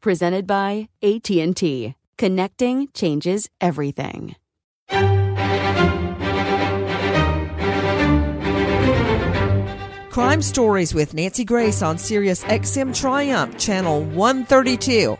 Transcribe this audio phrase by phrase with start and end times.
[0.00, 1.94] presented by AT&T.
[2.16, 4.36] Connecting changes everything.
[10.10, 15.16] Crime Stories with Nancy Grace on Sirius XM Triumph, Channel 132.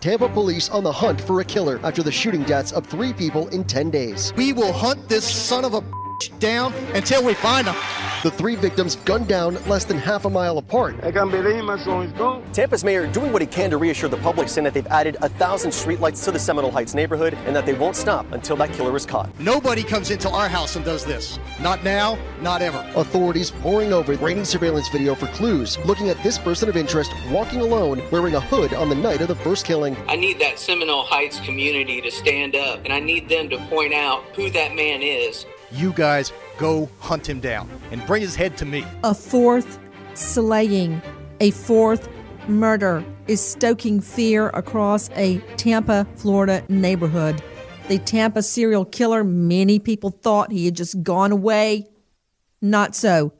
[0.00, 3.46] Tampa police on the hunt for a killer after the shooting deaths of three people
[3.48, 4.32] in 10 days.
[4.36, 5.82] We will hunt this son of a
[6.38, 7.74] down until we find him.
[8.24, 10.98] The three victims gunned down less than half a mile apart.
[12.54, 15.28] Tampa's mayor doing what he can to reassure the public, saying that they've added a
[15.28, 18.96] thousand streetlights to the Seminole Heights neighborhood and that they won't stop until that killer
[18.96, 19.28] is caught.
[19.38, 21.38] Nobody comes into our house and does this.
[21.60, 22.90] Not now, not ever.
[22.96, 27.60] Authorities poring over grainy surveillance video for clues, looking at this person of interest walking
[27.60, 29.98] alone, wearing a hood on the night of the first killing.
[30.08, 33.92] I need that Seminole Heights community to stand up, and I need them to point
[33.92, 38.56] out who that man is you guys go hunt him down and bring his head
[38.58, 38.84] to me.
[39.02, 39.78] A fourth
[40.14, 41.02] slaying,
[41.40, 42.08] a fourth
[42.48, 47.42] murder is stoking fear across a Tampa, Florida neighborhood.
[47.88, 51.86] The Tampa serial killer, many people thought he had just gone away.
[52.62, 53.32] Not so.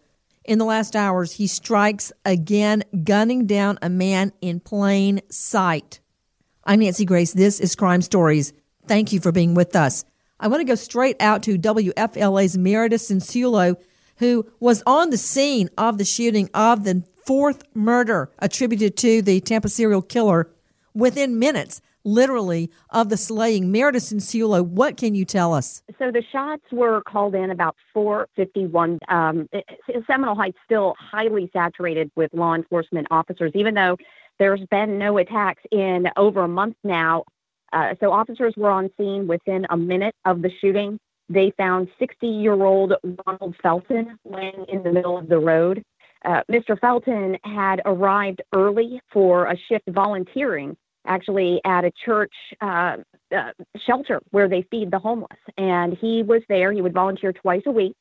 [0.45, 6.01] In the last hours, he strikes again, gunning down a man in plain sight.
[6.65, 7.33] I'm Nancy Grace.
[7.33, 8.53] This is Crime Stories.
[8.87, 10.05] Thank you for being with us.
[10.45, 13.77] I want to go straight out to WFLA's Meredith Cianciullo,
[14.19, 19.41] who was on the scene of the shooting of the fourth murder attributed to the
[19.41, 20.51] Tampa serial killer
[20.93, 23.73] within minutes, literally, of the slaying.
[23.73, 25.83] Meredith Cianciullo, what can you tell us?
[25.99, 28.99] So the shots were called in about 4:51.
[29.09, 29.49] Um,
[30.07, 33.97] Seminole Heights still highly saturated with law enforcement officers, even though
[34.39, 37.25] there's been no attacks in over a month now.
[37.75, 40.99] Uh, so officers were on scene within a minute of the shooting.
[41.29, 42.95] They found 60 year old
[43.27, 45.83] Ronald Felton laying in the middle of the road.
[46.25, 46.79] Uh, Mr.
[46.79, 50.77] Felton had arrived early for a shift volunteering,
[51.07, 52.97] actually at a church uh,
[53.37, 53.51] uh,
[53.85, 55.39] shelter where they feed the homeless.
[55.59, 56.73] And he was there.
[56.73, 57.95] He would volunteer twice a week.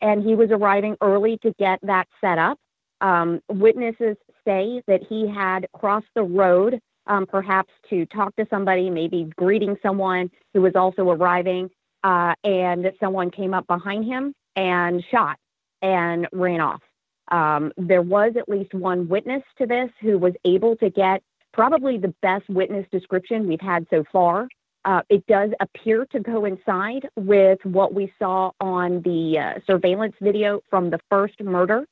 [0.00, 2.56] And he was arriving early to get that set up.
[3.00, 8.90] Um, witnesses say that he had crossed the road um, perhaps to talk to somebody,
[8.90, 11.70] maybe greeting someone who was also arriving,
[12.04, 15.38] uh, and someone came up behind him and shot
[15.82, 16.82] and ran off.
[17.30, 21.22] Um, there was at least one witness to this who was able to get
[21.52, 24.48] probably the best witness description we've had so far.
[24.84, 30.60] Uh, it does appear to coincide with what we saw on the uh, surveillance video
[30.70, 31.84] from the first murder.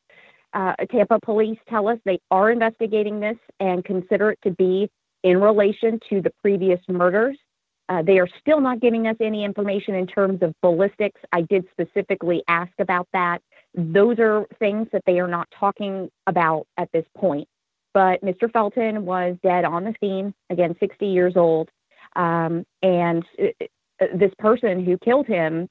[0.54, 4.88] Uh, Tampa police tell us they are investigating this and consider it to be
[5.22, 7.36] in relation to the previous murders.
[7.88, 11.20] Uh, they are still not giving us any information in terms of ballistics.
[11.32, 13.40] I did specifically ask about that.
[13.74, 17.46] Those are things that they are not talking about at this point.
[17.94, 18.50] But Mr.
[18.52, 21.68] Felton was dead on the scene, again, 60 years old.
[22.16, 23.66] Um, and uh,
[24.00, 25.68] uh, this person who killed him,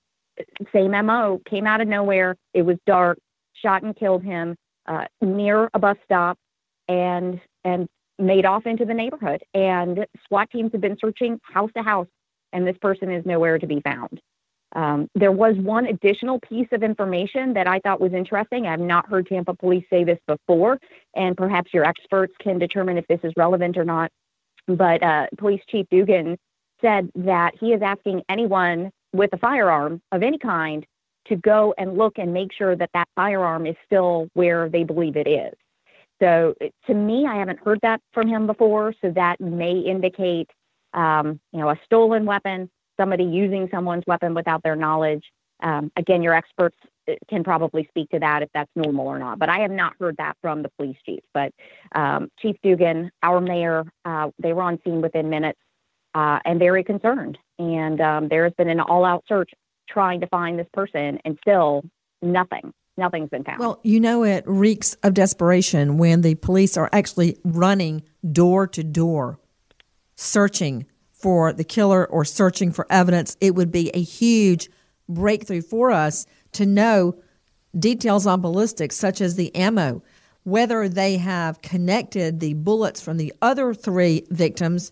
[0.73, 2.35] same MO, came out of nowhere.
[2.53, 3.17] It was dark,
[3.61, 4.55] shot and killed him
[4.87, 6.37] uh, near a bus stop,
[6.87, 7.87] and and
[8.19, 9.43] made off into the neighborhood.
[9.53, 12.07] And SWAT teams have been searching house to house,
[12.53, 14.21] and this person is nowhere to be found.
[14.75, 18.67] Um, there was one additional piece of information that I thought was interesting.
[18.67, 20.79] I've not heard Tampa police say this before,
[21.15, 24.11] and perhaps your experts can determine if this is relevant or not.
[24.67, 26.37] But uh, Police Chief Dugan
[26.81, 30.85] said that he is asking anyone with a firearm of any kind
[31.27, 35.15] to go and look and make sure that that firearm is still where they believe
[35.15, 35.53] it is.
[36.25, 36.55] So
[36.87, 38.93] to me, I haven't heard that from him before.
[39.01, 40.49] So that may indicate,
[40.93, 42.69] um, you know, a stolen weapon,
[42.99, 45.23] somebody using someone's weapon without their knowledge.
[45.61, 46.77] Um, again, your experts
[47.07, 49.37] uh, can probably speak to that if that's normal or not.
[49.37, 51.21] But I have not heard that from the police chief.
[51.31, 51.51] But
[51.93, 55.59] um, Chief Dugan, our mayor, uh, they were on scene within minutes
[56.15, 57.37] uh, and very concerned.
[57.59, 59.51] And um, there has been an all-out search
[59.87, 61.83] trying to find this person, and still
[62.23, 63.59] nothing nothing's been found.
[63.59, 68.83] Well, you know, it reeks of desperation when the police are actually running door to
[68.83, 69.39] door,
[70.15, 73.37] searching for the killer or searching for evidence.
[73.41, 74.69] It would be a huge
[75.09, 77.19] breakthrough for us to know
[77.77, 80.01] details on ballistics, such as the ammo,
[80.43, 84.91] whether they have connected the bullets from the other three victims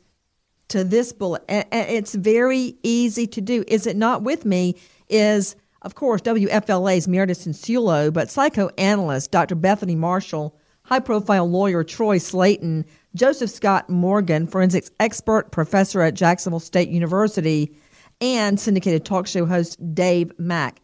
[0.69, 1.43] to this bullet.
[1.47, 3.63] It's very easy to do.
[3.67, 4.75] Is it not with me?
[5.09, 9.55] Is of course, WFLA's Meredith Cianciullo, but psychoanalyst Dr.
[9.55, 12.85] Bethany Marshall, high profile lawyer Troy Slaten,
[13.15, 17.75] Joseph Scott Morgan, forensics expert, professor at Jacksonville State University,
[18.21, 20.79] and syndicated talk show host Dave Mack.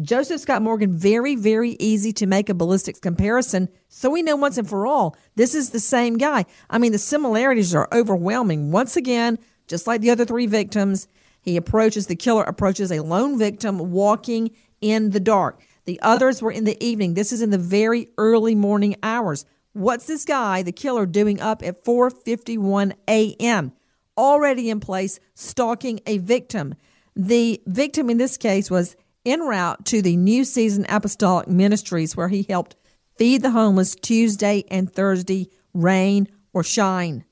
[0.00, 3.68] Joseph Scott Morgan, very, very easy to make a ballistics comparison.
[3.88, 6.46] So we know once and for all, this is the same guy.
[6.70, 8.72] I mean, the similarities are overwhelming.
[8.72, 11.08] Once again, just like the other three victims,
[11.42, 15.60] he approaches, the killer approaches a lone victim walking in the dark.
[15.84, 17.14] The others were in the evening.
[17.14, 19.44] This is in the very early morning hours.
[19.72, 23.72] What's this guy, the killer, doing up at 4:51 a.m.
[24.16, 26.74] already in place stalking a victim?
[27.16, 28.96] The victim in this case was
[29.26, 32.76] en route to the New Season Apostolic Ministries where he helped
[33.16, 37.24] feed the homeless Tuesday and Thursday, rain or shine.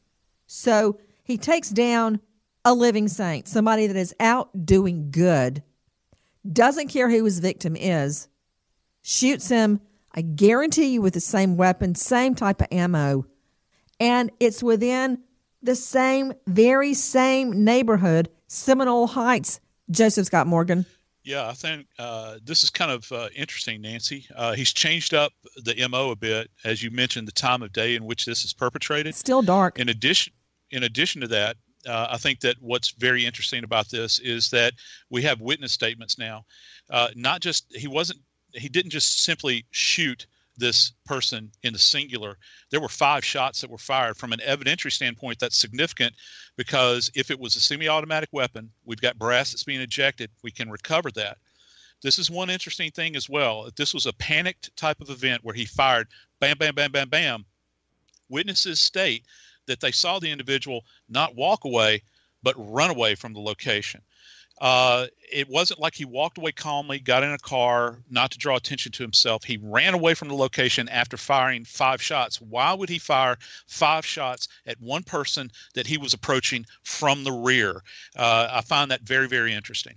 [0.47, 2.21] So, he takes down
[2.65, 5.63] a living saint, somebody that is out doing good,
[6.51, 8.29] doesn't care who his victim is,
[9.03, 9.81] shoots him,
[10.15, 13.27] I guarantee you, with the same weapon, same type of ammo,
[13.99, 15.19] and it's within
[15.63, 19.61] the same, very same neighborhood, Seminole Heights.
[19.91, 20.87] Joseph Scott Morgan.
[21.23, 24.27] Yeah, I think uh, this is kind of uh, interesting, Nancy.
[24.35, 27.95] Uh, he's changed up the MO a bit, as you mentioned, the time of day
[27.95, 29.15] in which this is perpetrated.
[29.15, 29.79] Still dark.
[29.79, 30.33] In addition,
[30.71, 31.57] in addition to that,
[31.87, 34.75] uh, I think that what's very interesting about this is that
[35.09, 36.45] we have witness statements now.
[36.91, 38.21] Uh, not just he wasn't
[38.53, 42.37] he didn't just simply shoot this person in the singular.
[42.71, 44.17] There were five shots that were fired.
[44.17, 46.15] From an evidentiary standpoint, that's significant
[46.57, 50.31] because if it was a semi-automatic weapon, we've got brass that's being ejected.
[50.43, 51.39] We can recover that.
[52.03, 53.67] This is one interesting thing as well.
[53.67, 56.09] If this was a panicked type of event where he fired
[56.41, 57.45] bam, bam, bam, bam, bam,
[58.29, 59.25] witnesses state
[59.71, 62.03] that they saw the individual not walk away,
[62.43, 64.03] but run away from the location.
[64.61, 68.57] Uh, it wasn't like he walked away calmly, got in a car, not to draw
[68.57, 69.43] attention to himself.
[69.43, 72.43] He ran away from the location after firing five shots.
[72.43, 77.33] Why would he fire five shots at one person that he was approaching from the
[77.33, 77.83] rear?
[78.17, 79.95] Uh, I find that very, very interesting.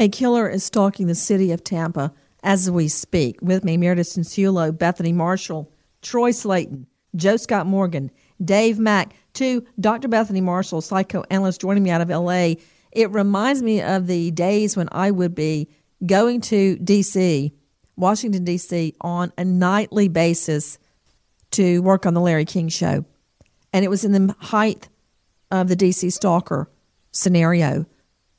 [0.00, 3.40] A killer is stalking the city of Tampa as we speak.
[3.42, 5.70] With me, Meredith Cianciullo, Bethany Marshall,
[6.02, 8.10] Troy Slaten, Joe Scott Morgan,
[8.44, 10.08] Dave Mack, to Dr.
[10.08, 12.54] Bethany Marshall, psychoanalyst, joining me out of LA.
[12.92, 15.68] It reminds me of the days when I would be
[16.04, 17.52] going to DC,
[17.96, 20.78] Washington, D.C., on a nightly basis
[21.52, 23.04] to work on the Larry King show.
[23.72, 24.88] And it was in the height
[25.50, 26.68] of the DC stalker
[27.12, 27.86] scenario.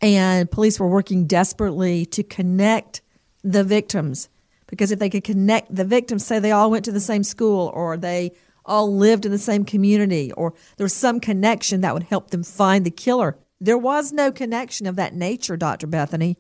[0.02, 3.02] And police were working desperately to connect
[3.44, 4.30] the victims
[4.68, 7.72] because if they could connect the victims, say they all went to the same school
[7.74, 8.32] or they
[8.70, 12.44] all lived in the same community or there was some connection that would help them
[12.44, 13.38] find the killer.
[13.60, 15.88] There was no connection of that nature, Dr.
[15.88, 16.38] Bethany.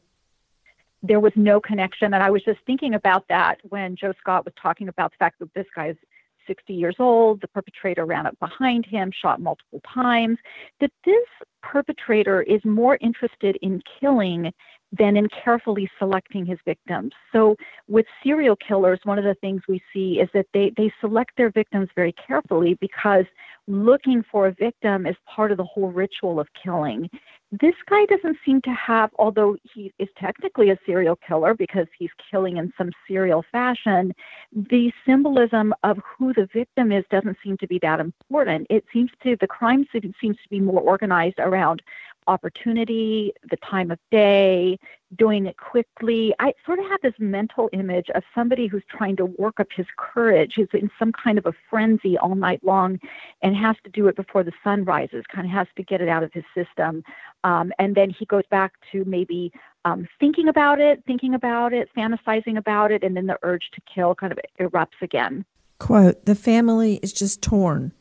[1.03, 2.13] There was no connection.
[2.13, 5.39] And I was just thinking about that when Joe Scott was talking about the fact
[5.39, 5.95] that this guy's
[6.47, 10.37] 60 years old, the perpetrator ran up behind him, shot multiple times,
[10.79, 11.27] that this
[11.61, 14.51] perpetrator is more interested in killing
[14.91, 17.11] than in carefully selecting his victims.
[17.31, 17.55] So
[17.87, 21.51] with serial killers, one of the things we see is that they, they select their
[21.51, 23.25] victims very carefully because
[23.67, 27.09] looking for a victim is part of the whole ritual of killing.
[27.51, 32.11] This guy doesn't seem to have, although he is technically a serial killer because he's
[32.29, 34.13] killing in some serial fashion,
[34.53, 38.67] the symbolism of who the victim is doesn't seem to be that important.
[38.69, 41.81] It seems to, the crime seems to be more organized around
[42.27, 44.77] opportunity, the time of day,
[45.17, 46.33] doing it quickly.
[46.39, 49.87] I sort of have this mental image of somebody who's trying to work up his
[49.97, 52.99] courage, who's in some kind of a frenzy all night long
[53.41, 56.09] and has to do it before the sun rises, kind of has to get it
[56.09, 57.03] out of his system.
[57.43, 59.51] Um, and then he goes back to maybe
[59.85, 63.81] um, thinking about it, thinking about it, fantasizing about it, and then the urge to
[63.93, 65.45] kill kind of erupts again.
[65.79, 67.93] Quote, the family is just torn.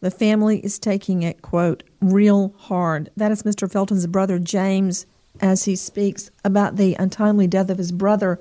[0.00, 3.10] The family is taking it, quote, real hard.
[3.16, 3.70] That is Mr.
[3.70, 5.06] Felton's brother, James,
[5.40, 8.40] as he speaks about the untimely death of his brother,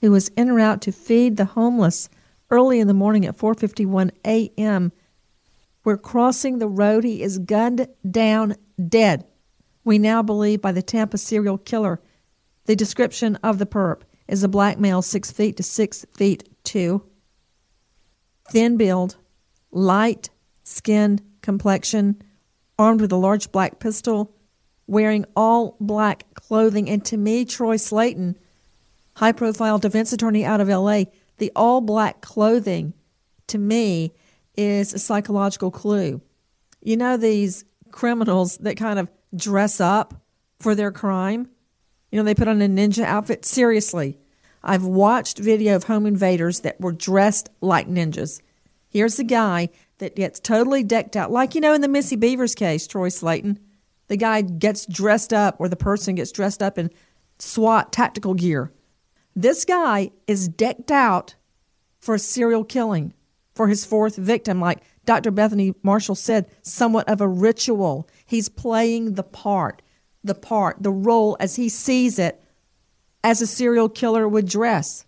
[0.00, 2.08] who was en route to feed the homeless
[2.50, 4.92] early in the morning at 4.51 a.m.
[5.84, 7.04] We're crossing the road.
[7.04, 8.56] He is gunned down
[8.88, 9.26] dead.
[9.84, 12.00] We now believe by the Tampa serial killer.
[12.66, 17.02] The description of the perp is a black male, six feet to six feet two,
[18.48, 19.16] thin build,
[19.70, 20.30] light
[20.62, 22.22] skinned complexion,
[22.78, 24.34] armed with a large black pistol,
[24.86, 26.88] wearing all black clothing.
[26.88, 28.36] And to me, Troy Slaten,
[29.16, 31.04] high profile defense attorney out of LA,
[31.38, 32.94] the all black clothing
[33.48, 34.12] to me
[34.56, 36.20] is a psychological clue.
[36.80, 40.14] You know, these criminals that kind of dress up
[40.58, 41.48] for their crime?
[42.10, 43.44] You know, they put on a ninja outfit.
[43.44, 44.18] Seriously,
[44.62, 48.40] I've watched video of home invaders that were dressed like ninjas.
[48.88, 52.54] Here's the guy that gets totally decked out, like you know in the Missy Bevers
[52.54, 53.58] case, Troy Slaten.
[54.08, 56.90] The guy gets dressed up, or the person gets dressed up in
[57.38, 58.72] SWAT tactical gear.
[59.34, 61.34] This guy is decked out
[61.98, 63.14] for a serial killing
[63.54, 65.30] for his fourth victim, like Dr.
[65.30, 68.08] Bethany Marshall said, somewhat of a ritual.
[68.26, 69.82] He's playing the part,
[70.22, 72.42] the part, the role as he sees it
[73.22, 75.06] as a serial killer would dress.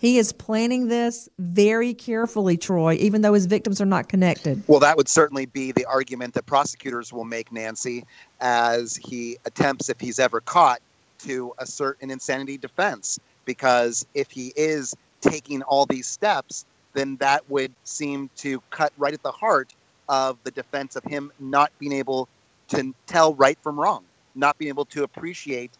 [0.00, 4.62] He is planning this very carefully, Troy, even though his victims are not connected.
[4.68, 8.04] Well, that would certainly be the argument that prosecutors will make, Nancy,
[8.40, 10.80] as he attempts, if he's ever caught,
[11.20, 13.18] to assert an insanity defense.
[13.44, 19.14] Because if he is taking all these steps, then that would seem to cut right
[19.14, 19.74] at the heart
[20.08, 22.28] of the defense of him not being able
[22.68, 24.04] to tell right from wrong,
[24.36, 25.72] not being able to appreciate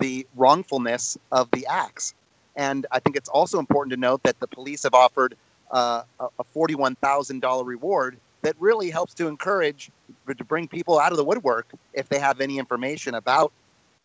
[0.00, 2.14] the wrongfulness of the acts.
[2.60, 5.34] And I think it's also important to note that the police have offered
[5.70, 9.90] uh, a $41,000 reward that really helps to encourage
[10.26, 13.50] to bring people out of the woodwork if they have any information about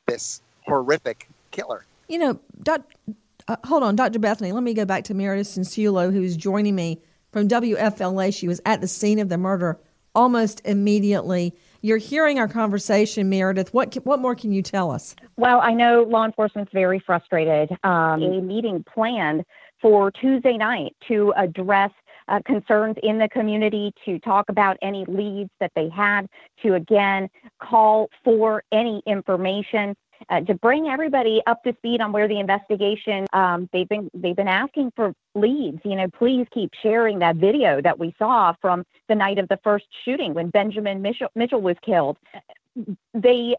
[0.05, 1.83] this horrific killer.
[2.07, 2.81] You know, doc,
[3.49, 4.19] uh, hold on, Dr.
[4.19, 7.01] Bethany, let me go back to Meredith Cianciullo, who's joining me
[7.33, 8.33] from WFLA.
[8.33, 9.77] She was at the scene of the murder
[10.15, 11.53] almost immediately.
[11.81, 13.73] You're hearing our conversation, Meredith.
[13.73, 15.15] What what more can you tell us?
[15.37, 17.71] Well, I know law enforcement's very frustrated.
[17.83, 19.43] Um, a meeting planned
[19.81, 21.91] for Tuesday night to address
[22.27, 26.27] uh, concerns in the community, to talk about any leads that they had,
[26.63, 27.29] to again
[27.61, 29.95] call for any information
[30.29, 33.25] uh, to bring everybody up to speed on where the investigation.
[33.33, 35.79] Um, they've been they've been asking for leads.
[35.83, 39.59] You know, please keep sharing that video that we saw from the night of the
[39.63, 42.17] first shooting when Benjamin Mitchell, Mitchell was killed.
[43.13, 43.55] They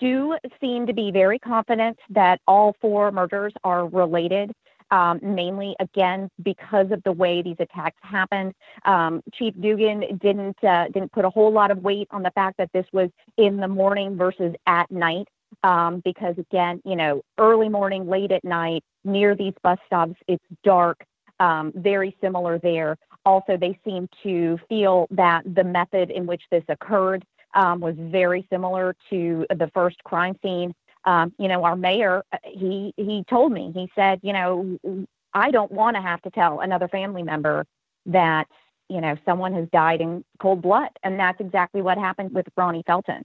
[0.00, 4.52] do seem to be very confident that all four murders are related.
[4.90, 8.54] Um, mainly again because of the way these attacks happened.
[8.86, 12.56] Um, Chief Dugan didn't uh, didn't put a whole lot of weight on the fact
[12.56, 15.28] that this was in the morning versus at night
[15.62, 20.44] um, because again, you know, early morning, late at night, near these bus stops, it's
[20.64, 21.04] dark.
[21.40, 22.96] Um, very similar there.
[23.24, 27.24] Also, they seem to feel that the method in which this occurred
[27.54, 30.74] um, was very similar to the first crime scene.
[31.04, 35.50] Um, you know, our mayor, uh, he he told me, he said, you know, I
[35.50, 37.64] don't want to have to tell another family member
[38.06, 38.46] that
[38.88, 42.84] you know someone has died in cold blood, and that's exactly what happened with Ronnie
[42.86, 43.22] Felton.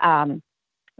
[0.00, 0.42] Um,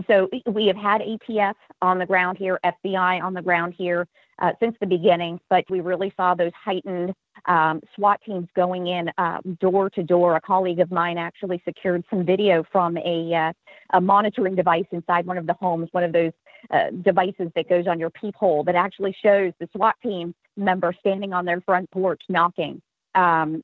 [0.07, 4.07] so we have had ATF on the ground here, FBI on the ground here
[4.39, 7.15] uh, since the beginning, but we really saw those heightened
[7.47, 10.37] um, SWAT teams going in uh, door to door.
[10.37, 13.53] A colleague of mine actually secured some video from a, uh,
[13.95, 16.33] a monitoring device inside one of the homes, one of those
[16.71, 21.33] uh, devices that goes on your peephole that actually shows the SWAT team member standing
[21.33, 22.83] on their front porch knocking.
[23.15, 23.63] Um,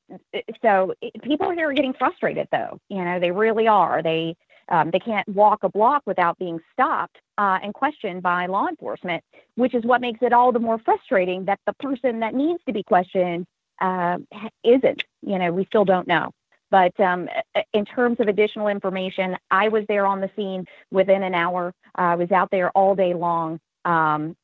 [0.63, 2.79] so it, people here are getting frustrated, though.
[2.89, 4.01] You know, they really are.
[4.01, 4.35] They
[4.69, 9.23] um, they can't walk a block without being stopped uh, and questioned by law enforcement,
[9.55, 12.73] which is what makes it all the more frustrating that the person that needs to
[12.73, 13.45] be questioned
[13.81, 14.17] uh,
[14.63, 15.03] isn't.
[15.21, 16.31] You know, we still don't know.
[16.71, 17.29] But um,
[17.73, 21.71] in terms of additional information, I was there on the scene within an hour.
[21.93, 23.59] I was out there all day long.
[23.85, 24.35] Um,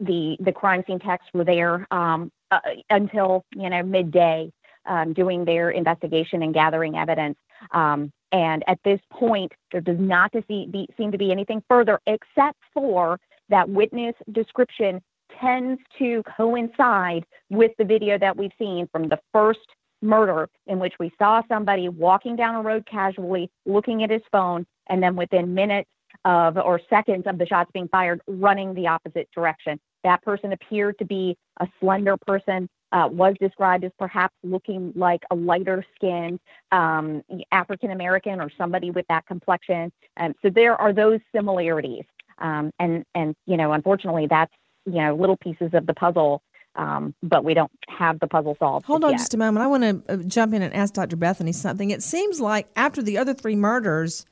[0.00, 2.58] the the crime scene techs were there um, uh,
[2.90, 4.50] until you know midday,
[4.86, 7.38] um, doing their investigation and gathering evidence.
[7.72, 13.18] Um, and at this point, there does not seem to be anything further, except for
[13.48, 15.00] that witness description
[15.40, 19.60] tends to coincide with the video that we've seen from the first
[20.02, 24.66] murder in which we saw somebody walking down a road casually, looking at his phone,
[24.88, 25.90] and then within minutes
[26.24, 29.78] of or seconds of the shots being fired, running the opposite direction.
[30.04, 35.22] That person appeared to be a slender person, uh, was described as perhaps looking like
[35.30, 36.40] a lighter skinned
[36.72, 39.92] um, African American or somebody with that complexion.
[40.16, 42.04] Um, so there are those similarities.
[42.38, 44.52] Um, and, and, you know, unfortunately, that's,
[44.86, 46.42] you know, little pieces of the puzzle
[46.78, 48.86] um, but we don't have the puzzle solved.
[48.86, 49.18] Hold on yet.
[49.18, 49.64] just a moment.
[49.64, 51.16] I want to uh, jump in and ask Dr.
[51.16, 51.90] Bethany something.
[51.90, 54.24] It seems like after the other three murders,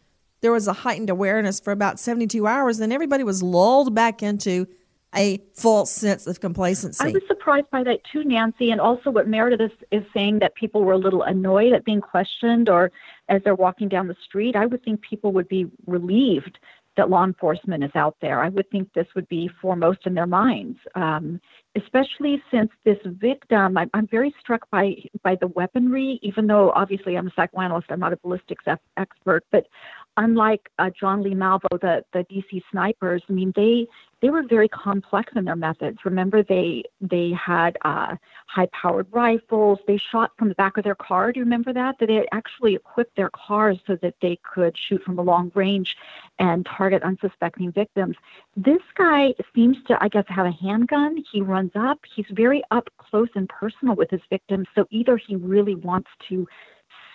[0.43, 4.69] there was a heightened awareness for about 72 hours, and everybody was lulled back into
[5.15, 7.05] a false sense of complacency.
[7.05, 10.55] I was surprised by that too, Nancy, and also what Meredith is, is saying that
[10.55, 12.91] people were a little annoyed at being questioned or
[13.29, 14.57] as they're walking down the street.
[14.57, 16.59] I would think people would be relieved
[16.97, 18.43] that law enforcement is out there.
[18.43, 21.41] I would think this would be foremost in their minds, um,
[21.77, 23.77] especially since this victim.
[23.77, 28.01] I'm, I'm, very struck by by the weaponry, even though obviously I'm a psychoanalyst, I'm
[28.01, 28.65] not a ballistics
[28.97, 29.67] expert, but
[30.17, 33.87] unlike uh, John Lee Malvo, the the DC snipers, I mean they
[34.23, 35.99] they were very complex in their methods.
[36.05, 39.79] Remember, they they had uh, high-powered rifles.
[39.87, 41.33] They shot from the back of their car.
[41.33, 41.99] Do you remember that?
[41.99, 45.97] That they actually equipped their cars so that they could shoot from a long range
[46.39, 48.17] and target unsuspecting victims.
[48.57, 51.23] This guy seems to, I guess, have a handgun.
[51.31, 52.01] He runs up.
[52.15, 54.67] He's very up close and personal with his victims.
[54.75, 56.49] So either he really wants to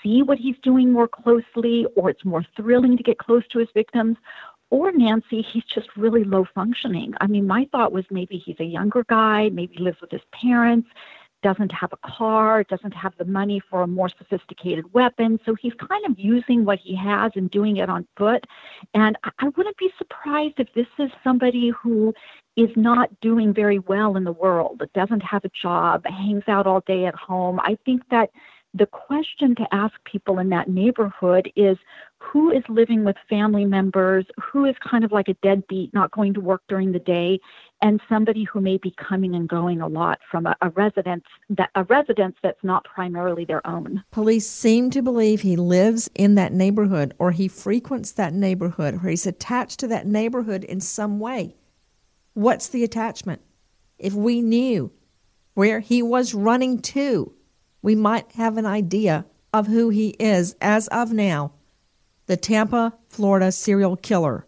[0.04, 3.70] see what he's doing more closely, or it's more thrilling to get close to his
[3.74, 4.18] victims,
[4.70, 7.14] or Nancy, he's just really low functioning.
[7.20, 10.88] I mean, my thought was maybe he's a younger guy, maybe lives with his parents,
[11.44, 15.40] doesn't have a car, doesn't have the money for a more sophisticated weapon.
[15.46, 18.46] So he's kind of using what he has and doing it on foot.
[18.94, 22.14] And I wouldn't be surprised if this is somebody who
[22.56, 26.82] is not doing very well in the world, doesn't have a job, hangs out all
[26.86, 27.60] day at home.
[27.62, 28.30] I think that
[28.74, 31.78] the question to ask people in that neighborhood is
[32.20, 36.34] who is living with family members, who is kind of like a deadbeat, not going
[36.34, 37.40] to work during the day,
[37.82, 41.70] and somebody who may be coming and going a lot from a, a residence that
[41.76, 44.04] a residence that's not primarily their own.
[44.12, 49.10] Police seem to believe he lives in that neighborhood or he frequents that neighborhood or
[49.10, 51.56] he's attached to that neighborhood in some way.
[52.36, 53.42] What's the attachment?
[53.98, 54.92] If we knew
[55.56, 57.34] where he was running to,
[57.82, 61.52] we might have an idea of who he is as of now.
[62.28, 64.46] The Tampa, Florida serial killer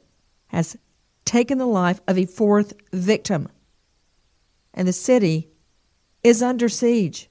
[0.48, 0.78] has
[1.26, 3.50] taken the life of a fourth victim,
[4.74, 5.50] and the city
[6.24, 7.30] is under siege.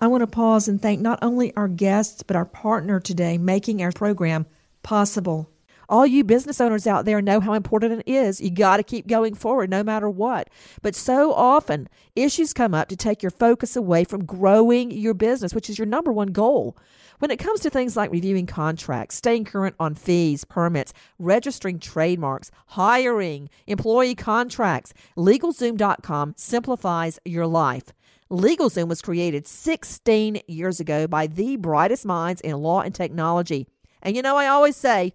[0.00, 3.82] I want to pause and thank not only our guests, but our partner today making
[3.82, 4.46] our program
[4.82, 5.51] possible.
[5.92, 8.40] All you business owners out there know how important it is.
[8.40, 10.48] You got to keep going forward no matter what.
[10.80, 15.54] But so often, issues come up to take your focus away from growing your business,
[15.54, 16.78] which is your number one goal.
[17.18, 22.50] When it comes to things like reviewing contracts, staying current on fees, permits, registering trademarks,
[22.68, 27.92] hiring, employee contracts, LegalZoom.com simplifies your life.
[28.30, 33.68] LegalZoom was created 16 years ago by the brightest minds in law and technology.
[34.00, 35.12] And you know, I always say,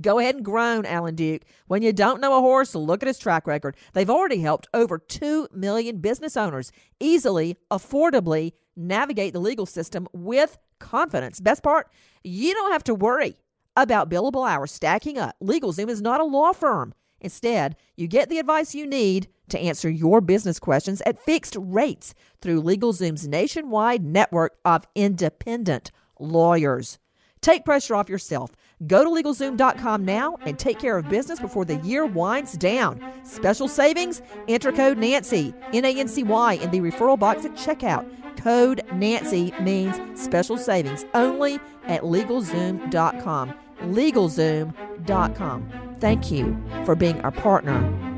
[0.00, 1.42] Go ahead and groan, Alan Duke.
[1.66, 3.76] When you don't know a horse, look at his track record.
[3.92, 10.58] They've already helped over 2 million business owners easily, affordably navigate the legal system with
[10.78, 11.40] confidence.
[11.40, 11.88] Best part,
[12.22, 13.36] you don't have to worry
[13.76, 15.36] about billable hours stacking up.
[15.42, 16.94] LegalZoom is not a law firm.
[17.20, 22.14] Instead, you get the advice you need to answer your business questions at fixed rates
[22.40, 26.98] through LegalZoom's nationwide network of independent lawyers.
[27.40, 28.50] Take pressure off yourself.
[28.86, 33.00] Go to LegalZoom.com now and take care of business before the year winds down.
[33.24, 34.20] Special savings?
[34.48, 38.06] Enter code Nancy, N A N C Y, in the referral box at checkout.
[38.36, 43.54] code Nancy means special savings only at LegalZoom.com.
[43.80, 45.96] LegalZoom.com.
[45.98, 48.15] Thank you for being our partner.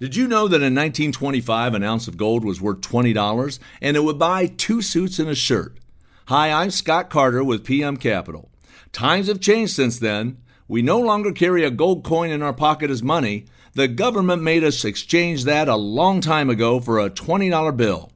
[0.00, 4.00] Did you know that in 1925 an ounce of gold was worth $20 and it
[4.00, 5.76] would buy two suits and a shirt?
[6.28, 8.48] Hi, I'm Scott Carter with PM Capital.
[8.92, 10.38] Times have changed since then.
[10.68, 13.44] We no longer carry a gold coin in our pocket as money.
[13.74, 18.10] The government made us exchange that a long time ago for a $20 bill.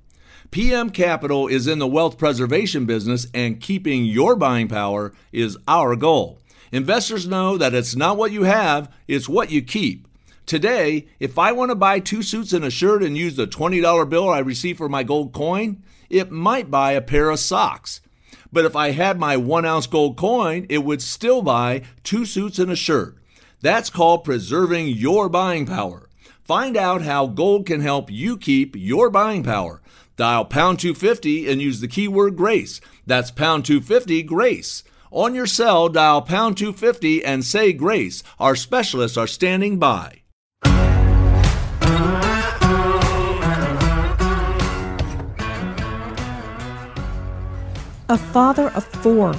[0.52, 5.96] PM Capital is in the wealth preservation business, and keeping your buying power is our
[5.96, 6.38] goal.
[6.72, 10.08] Investors know that it's not what you have, it's what you keep.
[10.46, 14.08] Today, if I want to buy two suits and a shirt and use the $20
[14.10, 18.02] bill I receive for my gold coin, it might buy a pair of socks.
[18.52, 22.58] But if I had my one ounce gold coin, it would still buy two suits
[22.58, 23.16] and a shirt.
[23.62, 26.10] That's called preserving your buying power.
[26.42, 29.80] Find out how gold can help you keep your buying power.
[30.16, 32.82] Dial pound 250 and use the keyword grace.
[33.06, 34.84] That's pound 250 grace.
[35.10, 38.22] On your cell, dial pound 250 and say grace.
[38.38, 40.23] Our specialists are standing by.
[48.10, 49.34] A father of four,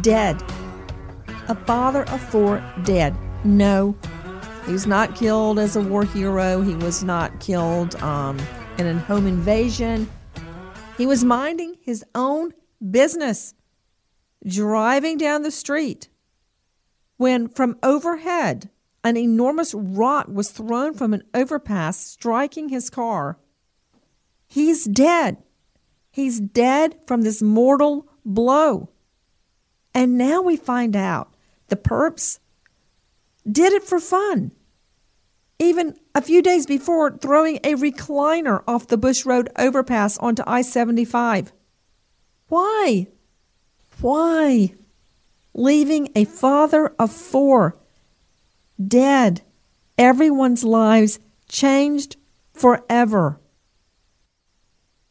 [0.00, 0.42] dead.
[1.48, 3.16] A father of four, dead.
[3.44, 3.96] No,
[4.66, 6.62] he was not killed as a war hero.
[6.62, 8.40] He was not killed um,
[8.78, 10.10] in a home invasion.
[10.98, 12.52] He was minding his own
[12.90, 13.54] business,
[14.44, 16.08] driving down the street
[17.16, 18.70] when from overhead
[19.04, 23.38] an enormous rock was thrown from an overpass, striking his car.
[24.48, 25.36] He's dead.
[26.12, 28.90] He's dead from this mortal blow.
[29.94, 31.34] And now we find out
[31.68, 32.38] the perps
[33.50, 34.52] did it for fun.
[35.58, 40.62] Even a few days before, throwing a recliner off the Bush Road overpass onto I
[40.62, 41.52] 75.
[42.48, 43.06] Why?
[44.00, 44.74] Why?
[45.54, 47.76] Leaving a father of four
[48.86, 49.42] dead.
[49.98, 52.16] Everyone's lives changed
[52.52, 53.38] forever.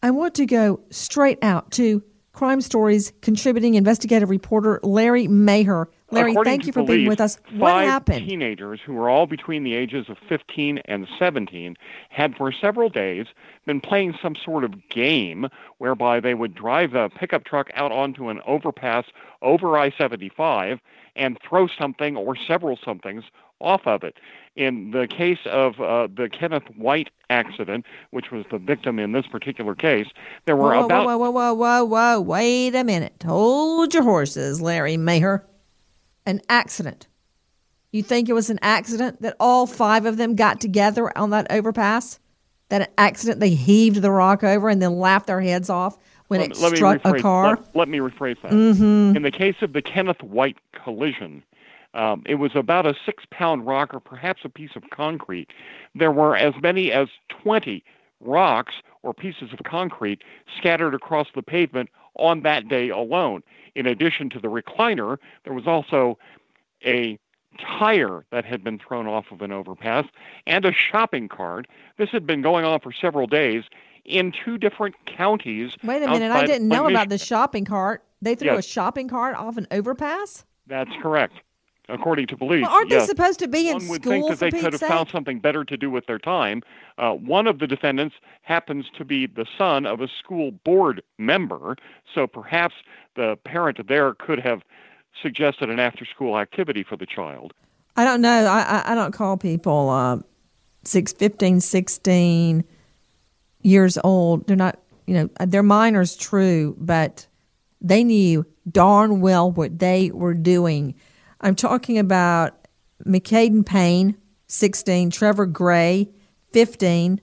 [0.03, 5.89] I want to go straight out to Crime Stories contributing investigative reporter Larry Maher.
[6.11, 7.37] Larry, According thank you for police, being with us.
[7.53, 8.27] What happened?
[8.27, 11.75] Teenagers who were all between the ages of 15 and 17
[12.09, 13.27] had for several days
[13.65, 18.29] been playing some sort of game whereby they would drive a pickup truck out onto
[18.29, 19.05] an overpass
[19.41, 20.79] over I 75
[21.15, 23.23] and throw something or several somethings
[23.59, 24.17] off of it.
[24.55, 29.27] In the case of uh, the Kenneth White accident, which was the victim in this
[29.27, 30.07] particular case,
[30.45, 32.21] there were whoa, about whoa, whoa, whoa, whoa, whoa, whoa.
[32.21, 33.23] Wait a minute.
[33.25, 35.45] Hold your horses, Larry Maher.
[36.25, 37.07] An accident.
[37.91, 41.47] You think it was an accident that all five of them got together on that
[41.49, 42.19] overpass?
[42.69, 45.97] That an accident they heaved the rock over and then laughed their heads off
[46.31, 47.49] when let, it let struck me rephrase, a car?
[47.49, 48.53] Let, let me rephrase that.
[48.53, 49.15] Mhm.
[49.17, 51.43] In the case of the Kenneth White collision,
[51.93, 55.49] um, it was about a six pound rock or perhaps a piece of concrete.
[55.93, 57.09] There were as many as
[57.43, 57.83] 20
[58.21, 60.23] rocks or pieces of concrete
[60.57, 63.43] scattered across the pavement on that day alone.
[63.75, 66.17] In addition to the recliner, there was also
[66.85, 67.19] a
[67.59, 70.05] tire that had been thrown off of an overpass
[70.47, 71.67] and a shopping cart.
[71.97, 73.65] This had been going on for several days
[74.05, 75.75] in two different counties.
[75.83, 76.31] Wait a minute.
[76.31, 78.03] I didn't know about the shopping cart.
[78.21, 80.45] They threw a shopping cart off an overpass?
[80.67, 81.35] That's correct.
[81.89, 84.51] According to police, Well, aren't they supposed to be in One would think that they
[84.51, 84.87] could have sake?
[84.87, 86.61] found something better to do with their time.
[86.97, 91.75] Uh, one of the defendants happens to be the son of a school board member,
[92.13, 92.75] so perhaps
[93.15, 94.61] the parent there could have
[95.21, 97.53] suggested an after-school activity for the child.
[97.97, 98.45] I don't know.
[98.45, 100.19] I I, I don't call people uh,
[100.85, 102.63] six, 15, 16
[103.61, 104.47] years old.
[104.47, 107.27] They're not, you know, they're minors, true, but
[107.81, 110.95] they knew darn well what they were doing.
[111.41, 112.67] I'm talking about
[113.05, 116.09] Mikadyn Payne, 16, Trevor Gray,
[116.53, 117.21] 15,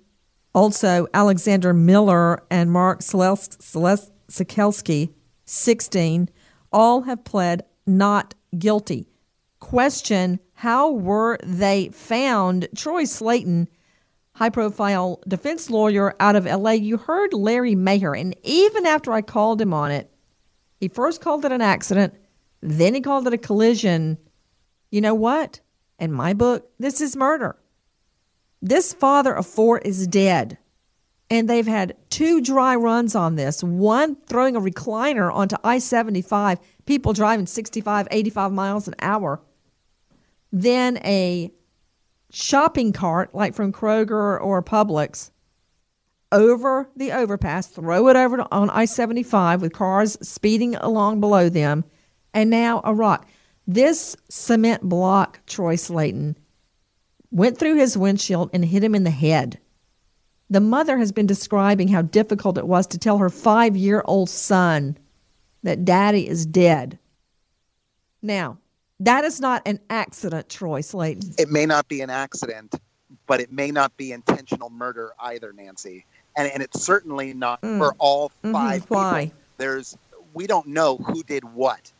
[0.54, 5.10] also Alexander Miller and Mark Seles- Seles- Sekelsky,
[5.44, 6.28] 16,
[6.72, 9.08] all have pled not guilty.
[9.60, 12.68] Question How were they found?
[12.74, 13.68] Troy Slaten,
[14.38, 18.14] high profile defense lawyer out of LA, you heard Larry Maher.
[18.14, 20.12] and even after I called him on it,
[20.78, 22.14] he first called it an accident,
[22.60, 24.16] then he called it a collision.
[24.92, 25.60] You know what?
[25.98, 27.58] In my book, this is murder.
[28.62, 30.56] This father of four is dead.
[31.28, 36.60] And they've had two dry runs on this one throwing a recliner onto I 75,
[36.86, 39.40] people driving 65, 85 miles an hour.
[40.52, 41.52] Then a
[42.30, 45.30] shopping cart, like from Kroger or Publix,
[46.30, 51.84] over the overpass, throw it over on I 75 with cars speeding along below them,
[52.34, 53.26] and now a rock.
[53.66, 56.36] This cement block, Troy Slaten,
[57.30, 59.58] went through his windshield and hit him in the head.
[60.50, 64.30] The mother has been describing how difficult it was to tell her five year old
[64.30, 64.96] son
[65.62, 66.98] that daddy is dead.
[68.22, 68.58] Now,
[69.00, 71.38] that is not an accident, Troy Slaten.
[71.38, 72.74] It may not be an accident,
[73.26, 76.04] but it may not be intentional murder either, Nancy.
[76.36, 77.78] And, and it's certainly not Mm.
[77.78, 78.52] for all Mhm.
[78.52, 79.24] 5 Why?
[79.26, 79.38] people.
[79.58, 79.96] There's
[80.34, 81.90] we don't know who did what.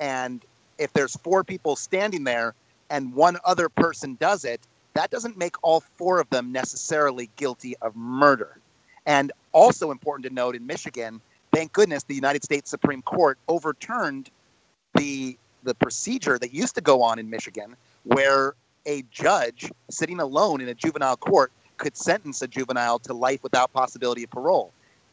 [0.00, 0.44] And
[0.78, 2.54] if there's four people standing there
[2.90, 4.60] and one other person does it,
[4.94, 8.58] that doesn't make all four of them necessarily guilty of murder.
[9.06, 11.20] And also important to note in Michigan,
[11.52, 14.28] thank goodness the United States Supreme Court overturned
[14.94, 18.54] the the procedure that used to go on in Michigan where
[18.86, 23.72] a judge sitting alone in a juvenile court could sentence a juvenile to life without
[23.72, 24.72] possibility of parole.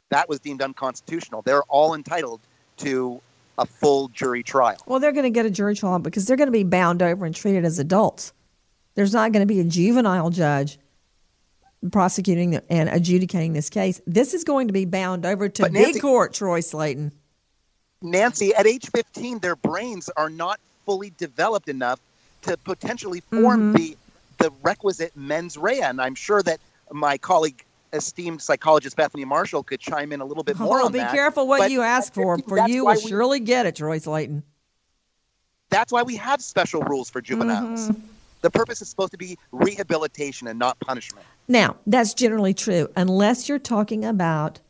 [0.10, 1.42] That was deemed unconstitutional.
[1.44, 2.42] They're all entitled
[2.78, 3.22] to
[3.58, 4.78] a full jury trial.
[4.86, 7.26] Well, they're going to get a jury trial because they're going to be bound over
[7.26, 8.34] and treated as adults.
[8.96, 10.80] There's not going to be a juvenile judge
[11.92, 14.02] prosecuting and adjudicating this case.
[14.06, 17.12] This is going to be bound over to But big court, Troy Slaten.
[18.10, 22.00] Nancy, at age 15, their brains are not fully developed enough
[22.44, 23.78] to potentially form Mhm.
[23.78, 23.98] the
[24.38, 25.82] the requisite mens rea.
[25.82, 26.62] And I'm sure that
[26.94, 30.94] my colleague, esteemed psychologist Bethany Marshall, could chime in a little bit more Oh, on
[30.94, 31.12] be that.
[31.12, 34.44] careful what But you ask for, for you will we- surely get it, Troy Slaten.
[35.70, 37.90] That's why we have special rules for juveniles.
[37.90, 38.00] Mm-hmm.
[38.40, 41.26] The purpose is supposed to be rehabilitation and not punishment.
[41.50, 44.62] Now, that's generally true, unless you're talking about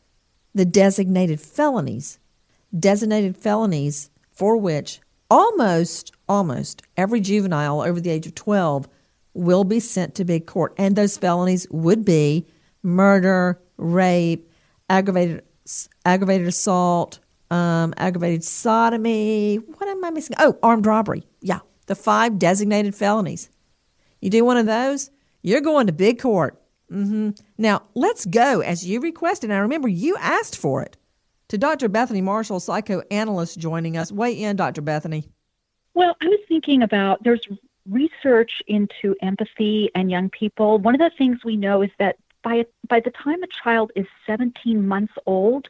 [0.56, 2.18] the designated felonies.
[2.77, 8.88] Designated felonies for which almost, almost every juvenile over the age of 12
[9.34, 10.73] will be sent to big court.
[10.77, 12.45] And those felonies would be
[12.84, 14.51] murder, rape,
[14.89, 15.43] aggravated,
[16.05, 17.19] aggravated assault,
[17.51, 19.55] um, aggravated sodomy.
[19.55, 20.36] What am I missing?
[20.39, 21.23] Oh, armed robbery.
[21.41, 23.49] Yeah, the five designated felonies.
[24.21, 26.62] You do one of those, you're going to big court.
[26.91, 27.32] mm-hmm.
[27.58, 29.51] Now, let's go as you requested.
[29.51, 30.97] I remember, you asked for it.
[31.49, 31.89] To Dr.
[31.89, 34.12] Bethany Marshall, psychoanalyst, joining us.
[34.12, 34.81] Weigh in, Dr.
[34.81, 35.27] Bethany.
[35.95, 37.41] Well, I was thinking about there's
[37.89, 40.77] research into empathy and young people.
[40.77, 44.05] One of the things we know is that by by the time a child is
[44.27, 45.67] 17 months old,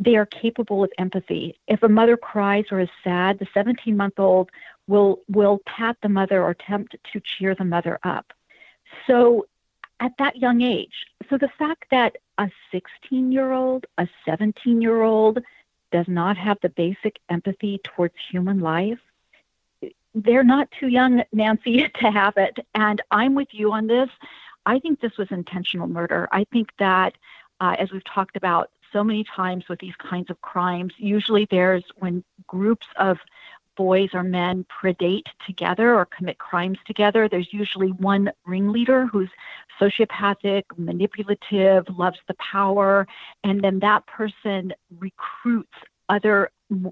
[0.00, 1.56] they are capable of empathy.
[1.68, 4.50] If a mother cries or is sad, the 17 month old
[4.88, 8.32] will will pat the mother or attempt to cheer the mother up.
[9.06, 9.46] So
[10.00, 15.02] at that young age, so the fact that a 16 year old, a 17 year
[15.02, 15.38] old
[15.90, 18.98] does not have the basic empathy towards human life
[20.14, 22.58] they're not too young, Nancy, to have it.
[22.74, 24.10] And I'm with you on this.
[24.66, 26.28] I think this was intentional murder.
[26.30, 27.16] I think that,
[27.60, 31.84] uh, as we've talked about so many times with these kinds of crimes, usually there's
[31.96, 33.18] when groups of
[33.76, 39.30] boys or men predate together or commit crimes together, there's usually one ringleader who's
[39.80, 43.06] sociopathic, manipulative, loves the power,
[43.44, 45.72] and then that person recruits
[46.08, 46.50] other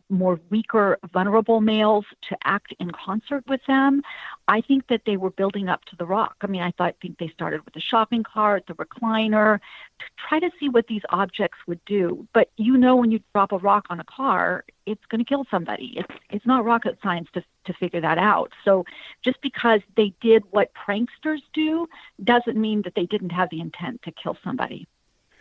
[0.08, 4.02] more weaker, vulnerable males to act in concert with them.
[4.48, 6.36] I think that they were building up to the rock.
[6.42, 9.58] I mean, I thought think they started with the shopping cart, the recliner,
[9.98, 12.26] to try to see what these objects would do.
[12.32, 15.46] But you know, when you drop a rock on a car, it's going to kill
[15.50, 15.94] somebody.
[15.96, 18.52] It's it's not rocket science to to figure that out.
[18.64, 18.84] So
[19.24, 21.86] just because they did what pranksters do
[22.24, 24.86] doesn't mean that they didn't have the intent to kill somebody.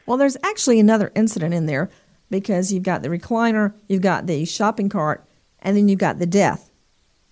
[0.05, 1.89] Well, there's actually another incident in there
[2.29, 5.25] because you've got the recliner, you've got the shopping cart,
[5.59, 6.69] and then you've got the death.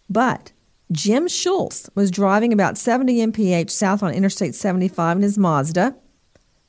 [0.10, 0.51] But
[0.91, 5.95] Jim Schultz was driving about 70 mph south on Interstate 75 in his Mazda.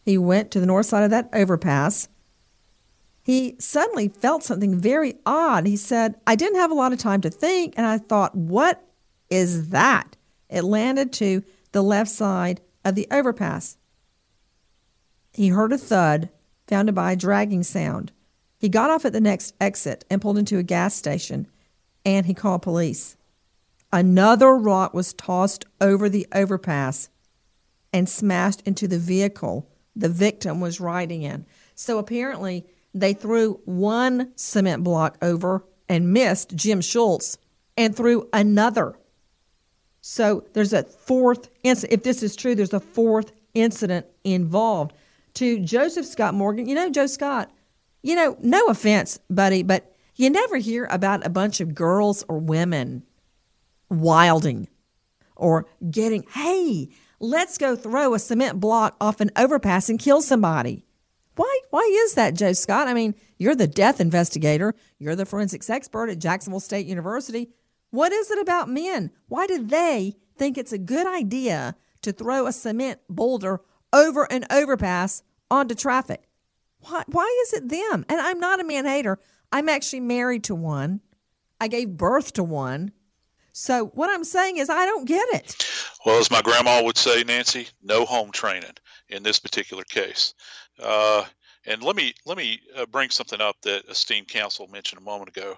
[0.05, 2.09] He went to the north side of that overpass.
[3.29, 5.67] He suddenly felt something very odd.
[5.67, 8.83] He said, I didn't have a lot of time to think, and I thought, what
[9.29, 10.17] is that?
[10.49, 13.77] It landed to the left side of the overpass.
[15.35, 16.31] He heard a thud,
[16.69, 18.13] founded by a dragging sound.
[18.57, 21.49] He got off at the next exit and pulled into a gas station,
[22.07, 23.19] and he called police.
[23.93, 27.11] Another rock was tossed over the overpass
[27.93, 31.45] and smashed into the vehicle the victim was riding in.
[31.75, 37.39] So apparently, they threw one cement block over and missed Jim Schultz
[37.77, 38.97] and threw another.
[40.01, 41.93] So there's a fourth incident.
[41.93, 44.93] If this is true, there's a fourth incident involved.
[45.35, 47.51] To Joseph Scott Morgan, you know, Joe Scott,
[48.03, 52.39] you know, no offense, buddy, but you never hear about a bunch of girls or
[52.39, 53.05] women
[53.89, 54.69] wilding
[55.37, 56.89] or getting, hey,
[57.21, 60.85] Let's go throw a cement block off an overpass and kill somebody.
[61.39, 62.89] Why why is that, Joe Scott?
[62.89, 64.75] I mean, you're the death investigator.
[64.99, 67.51] You're the forensics expert at Jacksonville State University.
[67.91, 69.13] What is it about men?
[69.29, 73.61] Why do they think it's a good idea to throw a cement boulder
[73.93, 76.25] over an overpass onto traffic?
[76.81, 78.05] Why why is it them?
[78.09, 79.21] And I'm not a man hater.
[79.53, 81.03] I'm actually married to one.
[81.61, 82.91] I gave birth to one.
[83.53, 85.57] So what I'm saying is I don't get it.
[86.05, 88.75] Well, as my grandma would say, Nancy, no home training
[89.09, 90.35] in this particular case.
[90.83, 91.25] Uh,
[91.67, 95.29] and let me let me uh, bring something up that esteemed counsel mentioned a moment
[95.29, 95.57] ago.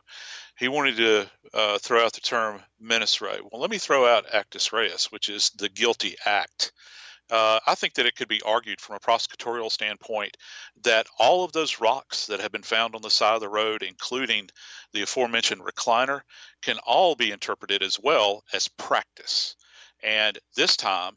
[0.58, 3.40] He wanted to uh, throw out the term mens rea.
[3.40, 6.72] Well, let me throw out actus reus, which is the guilty act.
[7.30, 10.36] Uh, I think that it could be argued from a prosecutorial standpoint
[10.82, 13.84] that all of those rocks that have been found on the side of the road,
[13.84, 14.48] including
[14.92, 16.22] the aforementioned recliner,
[16.60, 19.54] can all be interpreted as well as practice.
[20.02, 21.16] And this time,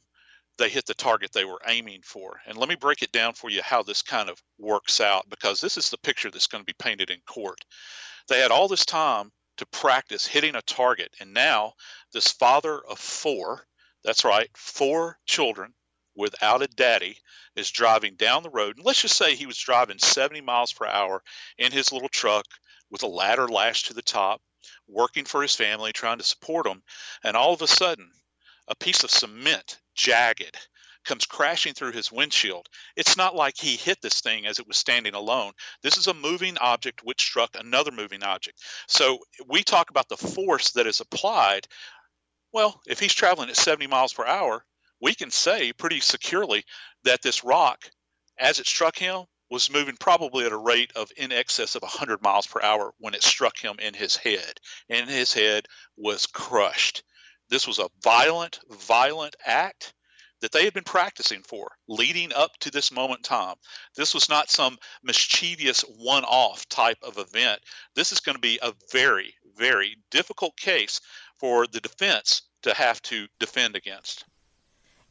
[0.58, 2.40] they hit the target they were aiming for.
[2.46, 5.60] And let me break it down for you how this kind of works out because
[5.60, 7.60] this is the picture that's going to be painted in court.
[8.28, 11.74] They had all this time to practice hitting a target, and now
[12.12, 13.66] this father of four,
[14.04, 15.74] that's right, four children
[16.16, 17.18] without a daddy,
[17.56, 18.78] is driving down the road.
[18.78, 21.22] And let's just say he was driving 70 miles per hour
[21.58, 22.46] in his little truck
[22.90, 24.42] with a ladder lashed to the top,
[24.88, 26.84] working for his family, trying to support them.
[27.24, 28.10] And all of a sudden,
[28.68, 30.58] a piece of cement, jagged,
[31.04, 32.68] comes crashing through his windshield.
[32.96, 35.52] It's not like he hit this thing as it was standing alone.
[35.82, 38.60] This is a moving object which struck another moving object.
[38.88, 41.68] So we talk about the force that is applied.
[42.54, 44.64] Well, if he's traveling at 70 miles per hour,
[45.02, 46.64] we can say pretty securely
[47.04, 47.84] that this rock,
[48.38, 52.24] as it struck him, was moving probably at a rate of in excess of 100
[52.24, 54.60] miles per hour when it struck him in his head.
[54.90, 57.04] And his head was crushed.
[57.54, 59.94] This was a violent, violent act
[60.42, 63.54] that they had been practicing for leading up to this moment in time.
[63.96, 67.62] This was not some mischievous one off type of event.
[67.94, 71.00] This is going to be a very, very difficult case
[71.38, 74.26] for the defense to have to defend against.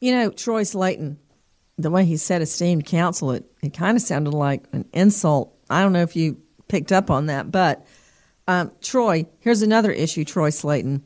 [0.01, 1.15] You know, Troy Slaten,
[1.77, 5.57] the way he said esteemed counsel, it, it kind of sounded like an insult.
[5.69, 7.87] I don't know if you picked up on that, but
[8.49, 11.03] um, Troy, here's another issue, Troy Slaten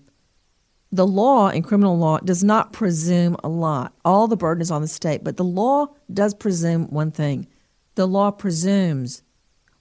[0.92, 3.94] the law in criminal law does not presume a lot.
[4.06, 7.48] All the burden is on the state, but the law does presume one thing.
[7.96, 9.24] The law presumes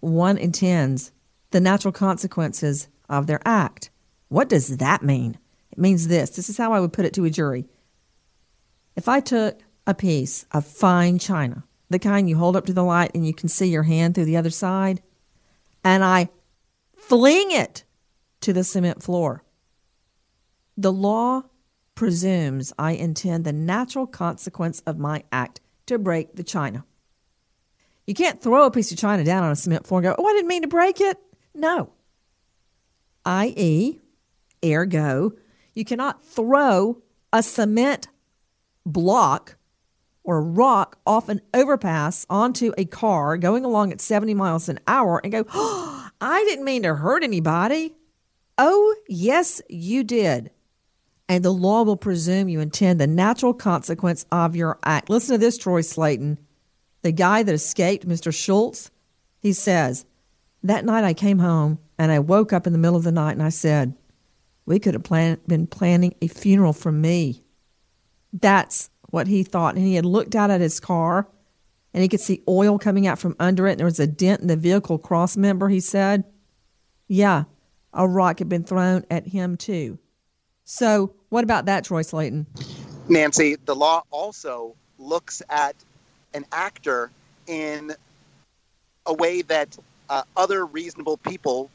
[0.00, 1.12] one intends
[1.50, 3.90] the natural consequences of their act.
[4.28, 5.38] What does that mean?
[5.70, 6.30] It means this.
[6.30, 7.66] This is how I would put it to a jury.
[8.96, 12.82] If I took a piece of fine china, the kind you hold up to the
[12.82, 15.02] light and you can see your hand through the other side,
[15.84, 16.30] and I
[16.96, 17.84] fling it
[18.40, 19.44] to the cement floor,
[20.76, 21.42] the law
[21.94, 26.84] presumes I intend the natural consequence of my act to break the china.
[28.06, 30.26] You can't throw a piece of china down on a cement floor and go, oh,
[30.26, 31.18] I didn't mean to break it.
[31.54, 31.90] No.
[33.24, 33.98] I.e.,
[34.64, 35.32] ergo,
[35.74, 38.08] you cannot throw a cement
[38.84, 39.56] block
[40.22, 44.78] or a rock off an overpass onto a car going along at 70 miles an
[44.86, 47.94] hour and go, oh, I didn't mean to hurt anybody.
[48.58, 50.50] Oh, yes, you did
[51.28, 55.10] and the law will presume you intend the natural consequence of your act.
[55.10, 56.38] Listen to this, Troy Slaten,
[57.02, 58.32] The guy that escaped, Mr.
[58.32, 58.90] Schultz,
[59.40, 60.06] he says,
[60.62, 63.32] That night I came home and I woke up in the middle of the night
[63.32, 63.94] and I said,
[64.64, 67.42] We could have plan- been planning a funeral for me.
[68.32, 69.74] That's what he thought.
[69.74, 71.28] And he had looked out at his car
[71.92, 73.72] and he could see oil coming out from under it.
[73.72, 76.24] And there was a dent in the vehicle cross member, he said.
[77.08, 77.44] Yeah,
[77.92, 79.98] a rock had been thrown at him too.
[80.66, 82.44] So, what about that, Troy Slaten?
[83.08, 85.76] Nancy, the law also looks at
[86.34, 87.12] an actor
[87.46, 87.92] in
[89.06, 89.78] a way that
[90.10, 91.70] uh, other reasonable people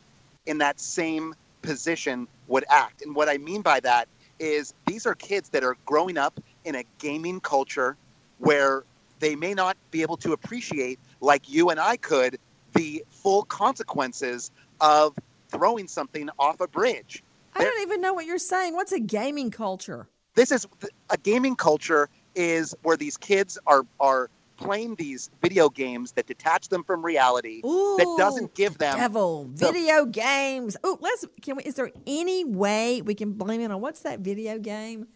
[0.46, 3.02] in that same position would act.
[3.02, 6.76] And what I mean by that is these are kids that are growing up in
[6.76, 7.96] a gaming culture
[8.40, 8.84] where
[9.20, 12.40] they may not be able to appreciate, like you and I could,
[12.74, 15.18] the full consequences of
[15.48, 17.24] throwing something off a bridge.
[17.56, 18.76] I don't even know what you're saying.
[18.76, 20.08] What's a gaming culture?
[20.36, 20.66] This is
[21.10, 26.70] a gaming culture is where these kids are are playing these video games that detach
[26.70, 30.78] them from reality Ooh, that doesn't give them devil the, video games.
[30.84, 34.20] Oh, let's can we is there any way we can blame it on what's that
[34.20, 35.08] video game?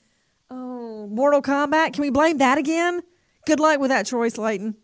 [0.50, 1.94] Oh, Mortal Kombat.
[1.94, 3.02] Can we blame that again?
[3.46, 4.76] Good luck with that, Troy Slaten.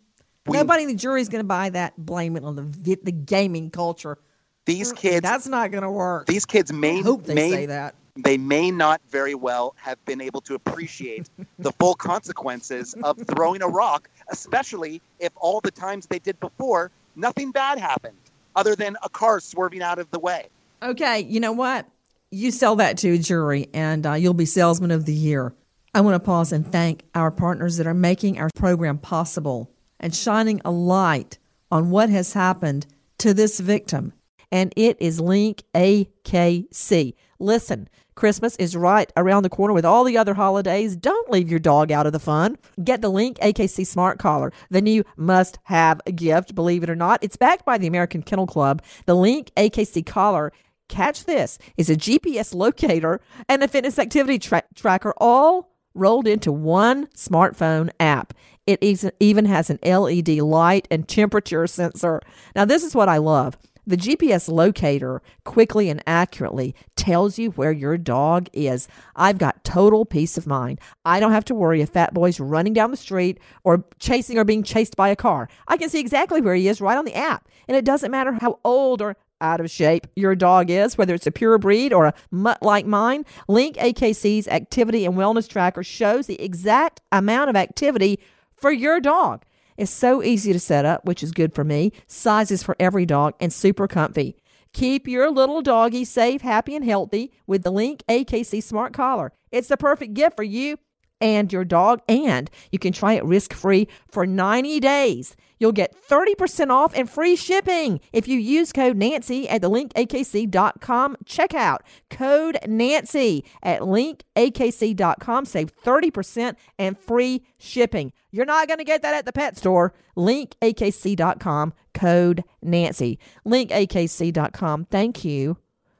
[0.46, 1.96] We, Nobody in the jury is going to buy that.
[1.96, 4.18] Blame it on the the gaming culture
[4.64, 7.66] these kids that's not going to work these kids may I hope they may, say
[7.66, 13.18] that they may not very well have been able to appreciate the full consequences of
[13.26, 18.16] throwing a rock, especially if all the times they did before, nothing bad happened
[18.54, 20.48] other than a car swerving out of the way.
[20.82, 21.86] Okay, you know what?
[22.30, 25.54] You sell that to a jury and uh, you'll be salesman of the year.
[25.94, 30.14] I want to pause and thank our partners that are making our program possible and
[30.14, 31.38] shining a light
[31.70, 32.86] on what has happened
[33.18, 34.12] to this victim.
[34.52, 37.14] And it is Link AKC.
[37.40, 40.94] Listen, Christmas is right around the corner with all the other holidays.
[40.94, 42.58] Don't leave your dog out of the fun.
[42.84, 47.24] Get the Link AKC Smart Collar, the new must have gift, believe it or not.
[47.24, 48.82] It's backed by the American Kennel Club.
[49.06, 50.52] The Link AKC Collar,
[50.88, 56.52] catch this, is a GPS locator and a fitness activity tra- tracker all rolled into
[56.52, 58.34] one smartphone app.
[58.66, 58.82] It
[59.18, 62.20] even has an LED light and temperature sensor.
[62.54, 63.58] Now, this is what I love.
[63.86, 68.86] The GPS locator quickly and accurately tells you where your dog is.
[69.16, 70.80] I've got total peace of mind.
[71.04, 74.44] I don't have to worry if Fat Boy's running down the street or chasing or
[74.44, 75.48] being chased by a car.
[75.66, 77.48] I can see exactly where he is right on the app.
[77.66, 81.26] And it doesn't matter how old or out of shape your dog is, whether it's
[81.26, 83.24] a pure breed or a mutt like mine.
[83.48, 88.20] Link AKC's activity and wellness tracker shows the exact amount of activity
[88.54, 89.44] for your dog.
[89.76, 91.92] It's so easy to set up, which is good for me.
[92.06, 94.36] Sizes for every dog and super comfy.
[94.72, 99.32] Keep your little doggy safe, happy, and healthy with the Link AKC Smart Collar.
[99.50, 100.78] It's the perfect gift for you
[101.22, 105.36] and your dog, and you can try it risk free for 90 days.
[105.62, 111.16] You'll get 30% off and free shipping if you use code Nancy at the linkakc.com
[111.24, 111.78] checkout.
[112.10, 115.44] Code Nancy at linkakc.com.
[115.44, 118.12] Save 30% and free shipping.
[118.32, 119.94] You're not going to get that at the pet store.
[120.16, 121.74] Linkakc.com.
[121.94, 123.20] Code Nancy.
[123.46, 124.84] Linkakc.com.
[124.86, 125.58] Thank you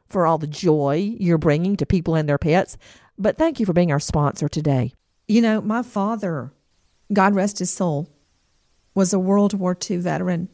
[0.09, 2.77] for all the joy you're bringing to people and their pets.
[3.17, 4.95] But thank you for being our sponsor today.
[5.33, 6.53] You know, my father,
[7.11, 8.07] God rest his soul,
[8.95, 10.51] was a World War II veteran.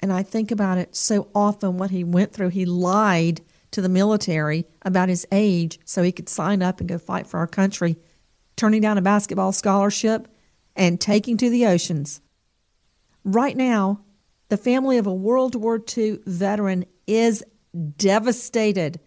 [0.00, 2.50] And I think about it so often what he went through.
[2.50, 3.40] He lied
[3.70, 7.38] to the military about his age so he could sign up and go fight for
[7.38, 7.96] our country,
[8.54, 10.28] turning down a basketball scholarship
[10.76, 12.20] and taking to the oceans.
[13.24, 14.02] Right now,
[14.50, 17.42] the family of a World War II veteran is
[17.96, 19.00] devastated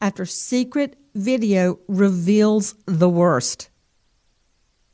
[0.00, 3.68] after secret video reveals the worst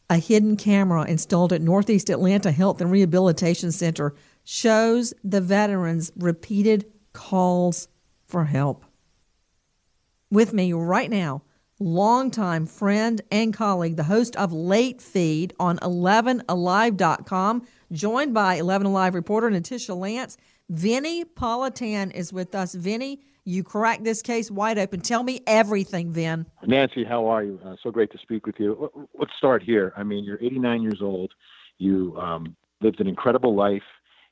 [0.08, 6.86] a hidden camera installed at Northeast Atlanta Health and Rehabilitation Center shows the veterans repeated
[7.12, 7.88] calls
[8.26, 8.84] for help.
[10.30, 11.42] With me right now,
[11.80, 19.14] longtime friend and colleague, the host of Late Feed on 11alive.com, joined by 11 Alive
[19.14, 20.36] reporter Natisha Lance.
[20.68, 22.74] Vinnie Politan is with us.
[22.74, 25.00] Vinny, you cracked this case wide open.
[25.00, 26.46] Tell me everything, Vin.
[26.66, 27.60] Nancy, how are you?
[27.64, 29.08] Uh, so great to speak with you.
[29.18, 29.92] Let's start here.
[29.96, 31.32] I mean, you're 89 years old.
[31.78, 33.84] You um, lived an incredible life.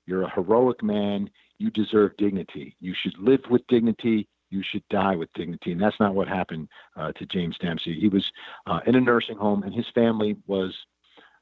[0.07, 1.31] You're a heroic man.
[1.59, 2.77] You deserve dignity.
[2.81, 4.29] You should live with dignity.
[4.51, 5.71] You should die with dignity.
[5.71, 7.99] And that's not what happened uh, to James Dempsey.
[7.99, 8.31] He was
[8.67, 10.75] uh, in a nursing home, and his family was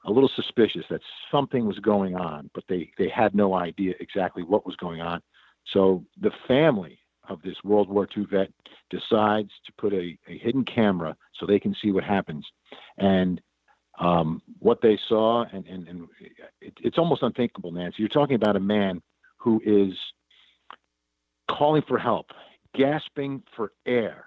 [0.05, 1.01] a little suspicious that
[1.31, 5.23] something was going on, but they, they had no idea exactly what was going on.
[5.65, 6.99] So the family
[7.29, 8.51] of this World War II vet
[8.91, 12.47] decides to put a, a hidden camera so they can see what happens.
[12.99, 13.41] And
[13.99, 16.09] um, what they saw, and, and, and
[16.61, 17.97] it, it's almost unthinkable, Nancy.
[17.99, 19.01] You're talking about a man
[19.37, 19.95] who is
[21.49, 22.31] calling for help,
[22.75, 24.25] gasping for air,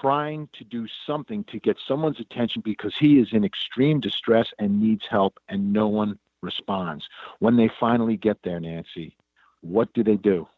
[0.00, 4.80] trying to do something to get someone's attention because he is in extreme distress and
[4.80, 7.04] needs help, and no one responds.
[7.40, 9.16] When they finally get there, Nancy,
[9.60, 10.48] what do they do?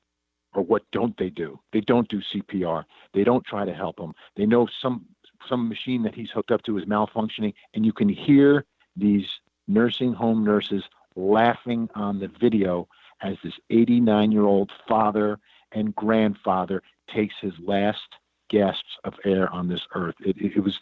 [0.55, 1.59] Or what don't they do?
[1.73, 2.85] They don't do CPR.
[3.13, 4.15] They don't try to help him.
[4.37, 5.07] They know some
[5.49, 8.65] some machine that he's hooked up to is malfunctioning, and you can hear
[8.97, 9.27] these
[9.69, 10.85] nursing home nurses
[11.17, 12.89] laughing on the video
[13.21, 15.39] as this 89 year old father
[15.73, 18.17] and grandfather takes his last
[18.49, 20.15] gasps of air on this earth.
[20.21, 20.79] It, it, it was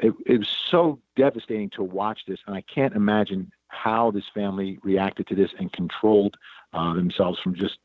[0.00, 4.78] it, it was so devastating to watch this, and I can't imagine how this family
[4.82, 6.36] reacted to this and controlled
[6.72, 7.78] uh, themselves from just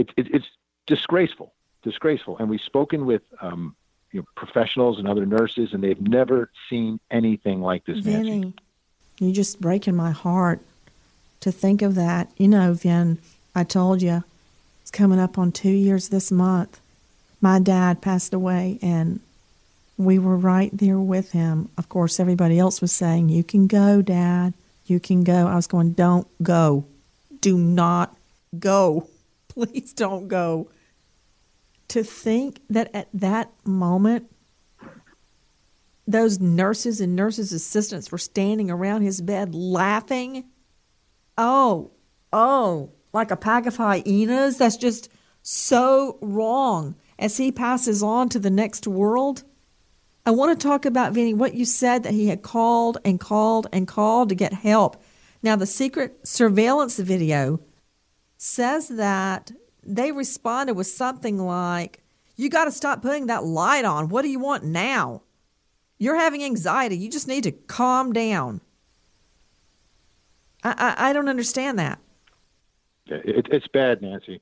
[0.00, 0.46] it, it, it's
[0.86, 2.38] disgraceful, disgraceful.
[2.38, 3.76] And we've spoken with um,
[4.12, 7.98] you know, professionals and other nurses, and they've never seen anything like this.
[7.98, 8.54] Vinny, Nancy.
[9.18, 10.60] you're just breaking my heart
[11.40, 12.30] to think of that.
[12.36, 13.18] You know, Vin,
[13.54, 14.24] I told you
[14.82, 16.80] it's coming up on two years this month.
[17.40, 19.20] My dad passed away, and
[19.96, 21.68] we were right there with him.
[21.76, 24.54] Of course, everybody else was saying, You can go, Dad.
[24.86, 25.46] You can go.
[25.46, 26.84] I was going, Don't go.
[27.40, 28.16] Do not
[28.58, 29.08] go
[29.60, 30.70] please don't go.
[31.88, 34.30] To think that at that moment,
[36.06, 40.44] those nurses and nurses' assistants were standing around his bed laughing.
[41.36, 41.90] Oh,
[42.32, 44.58] oh, like a pack of hyenas.
[44.58, 45.08] That's just
[45.42, 49.42] so wrong as he passes on to the next world.
[50.24, 53.66] I want to talk about, Vinny, what you said that he had called and called
[53.72, 55.02] and called to get help.
[55.42, 57.60] Now, the secret surveillance video
[58.42, 62.02] says that they responded with something like,
[62.36, 64.08] You got to stop putting that light on.
[64.08, 65.22] What do you want now?
[65.98, 66.96] You're having anxiety.
[66.96, 68.62] You just need to calm down.
[70.64, 71.98] I, I, I don't understand that.
[73.06, 74.40] It, it's bad, Nancy.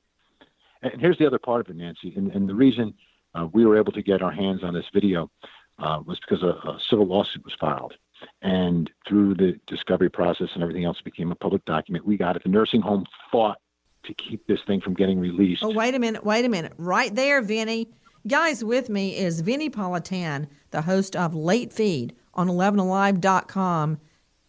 [0.81, 2.13] And here's the other part of it, Nancy.
[2.15, 2.93] And, and the reason
[3.35, 5.29] uh, we were able to get our hands on this video
[5.77, 7.95] uh, was because a, a, civil lawsuit was filed.
[8.41, 12.05] And through the discovery process and everything else became a public document.
[12.05, 12.43] We got it.
[12.43, 13.57] The nursing home fought
[14.03, 15.63] to keep this thing from getting released.
[15.63, 16.25] Oh, wait a minute.
[16.25, 16.73] Wait a minute.
[16.77, 17.89] Right there, Vinny.
[18.27, 23.99] Guys, with me is Vinnie Politan, the host of Late Feed on 11alive.com.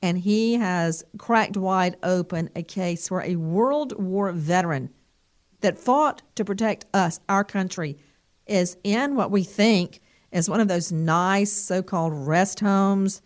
[0.03, 4.91] And he has cracked wide open a case where a World War veteran
[5.61, 7.99] that fought to protect us, our country,
[8.47, 10.01] is in what we think
[10.33, 13.21] is one of those nice so called rest homes.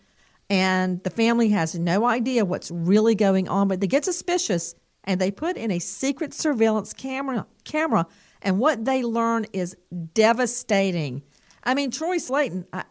[0.51, 4.75] And the family has no idea what's really going on, but they get suspicious
[5.05, 8.07] and they put in a secret surveillance camera camera
[8.43, 9.77] and what they learn is
[10.13, 11.23] devastating.
[11.63, 12.85] I mean, Troy Slaten, I,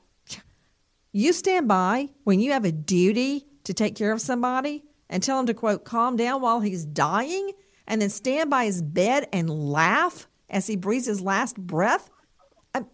[1.12, 5.40] you stand by when you have a duty to take care of somebody and tell
[5.40, 7.52] him to quote calm down while he's dying
[7.88, 12.10] and then stand by his bed and laugh as he breathes his last breath,
[12.74, 12.88] um,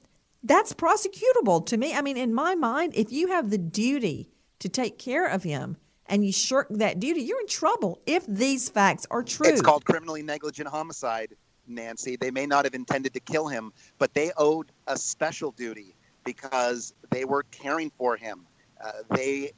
[0.43, 1.93] that's prosecutable to me.
[1.93, 5.77] I mean, in my mind, if you have the duty to take care of him
[6.09, 9.47] and you shirk that duty, you're in trouble if these facts are true.
[9.47, 11.35] It's called criminally negligent homicide,
[11.67, 12.15] Nancy.
[12.15, 16.93] They may not have intended to kill him, but they owed a special duty because
[17.09, 18.45] they were caring for him.
[18.83, 19.51] Uh, they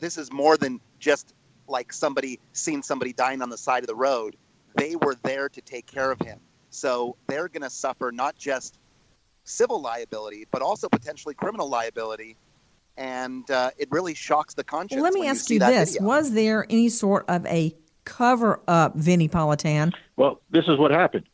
[0.00, 1.34] this is more than just
[1.68, 4.36] like somebody seeing somebody dying on the side of the road
[4.74, 6.40] they were there to take care of him.
[6.70, 8.78] So they're going to suffer not just
[9.44, 12.36] civil liability, but also potentially criminal liability.
[12.96, 15.02] And uh, it really shocks the conscience.
[15.02, 16.06] Well, let me ask you, you this video.
[16.06, 17.74] Was there any sort of a
[18.04, 19.92] cover up, Vinnie Politan?
[20.16, 21.26] Well, this is what happened.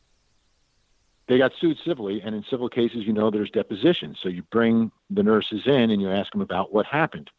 [1.27, 4.17] They got sued civilly, and in civil cases, you know, there's depositions.
[4.21, 7.29] So you bring the nurses in and you ask them about what happened.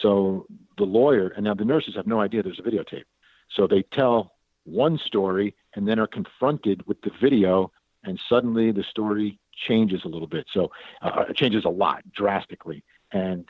[0.00, 0.46] So
[0.78, 3.04] the lawyer, and now the nurses have no idea there's a videotape.
[3.50, 4.32] So they tell
[4.64, 7.70] one story and then are confronted with the video,
[8.02, 10.46] and suddenly the story changes a little bit.
[10.52, 10.72] So
[11.02, 13.48] uh, it changes a lot drastically, and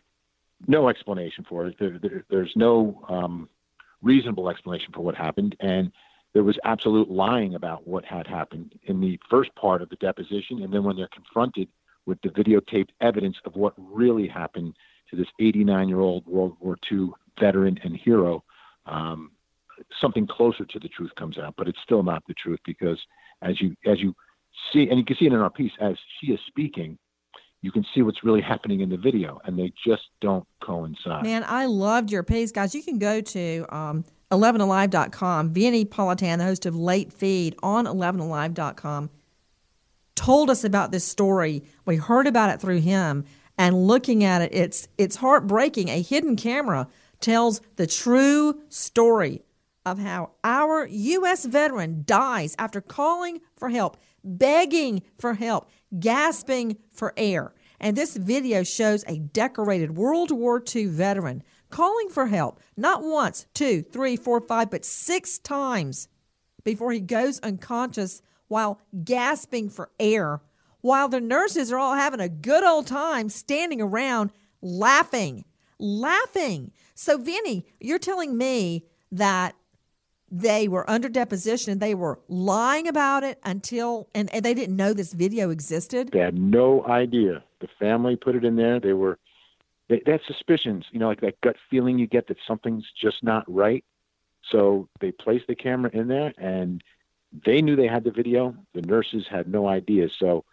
[0.66, 1.76] no explanation for it.
[1.78, 3.48] There, there, there's no um,
[4.02, 5.92] reasonable explanation for what happened, and
[6.34, 10.62] there was absolute lying about what had happened in the first part of the deposition,
[10.62, 11.68] and then when they're confronted
[12.04, 14.74] with the videotaped evidence of what really happened
[15.10, 18.44] to this 89 year old World War II veteran and hero,
[18.86, 19.32] um,
[20.00, 22.98] something closer to the truth comes out, but it's still not the truth because
[23.42, 24.14] as you as you
[24.72, 26.98] see, and you can see it in our piece as she is speaking,
[27.62, 31.22] you can see what's really happening in the video, and they just don't coincide.
[31.24, 32.74] Man, I loved your piece, guys.
[32.74, 35.52] You can go to um, 11alive.com.
[35.52, 39.10] Vinnie Politan, the host of Late Feed on 11alive.com,
[40.14, 41.64] told us about this story.
[41.84, 43.24] We heard about it through him,
[43.58, 45.88] and looking at it, it's it's heartbreaking.
[45.88, 46.88] A hidden camera
[47.20, 49.42] tells the true story
[49.84, 51.44] of how our U.S.
[51.44, 53.96] veteran dies after calling for help,
[54.26, 57.54] begging for help, gasping for air.
[57.80, 63.46] And this video shows a decorated World War II veteran calling for help, not once,
[63.54, 66.08] two, three, four, five, but six times
[66.64, 70.40] before he goes unconscious while gasping for air,
[70.80, 74.30] while the nurses are all having a good old time standing around
[74.62, 75.44] laughing,
[75.78, 76.72] laughing.
[76.94, 79.54] So, Vinny, you're telling me that
[80.30, 81.72] they were under deposition.
[81.72, 86.10] And they were lying about it until and, and they didn't know this video existed.
[86.12, 87.42] They had no idea.
[87.60, 88.80] The family put it in there.
[88.80, 89.18] They were
[89.88, 93.44] they, had suspicions you know like that gut feeling you get that something's just not
[93.46, 93.84] right.
[94.50, 96.82] So they placed the camera in there and
[97.44, 98.54] they knew they had the video.
[98.74, 100.08] The nurses had no idea.
[100.18, 100.44] So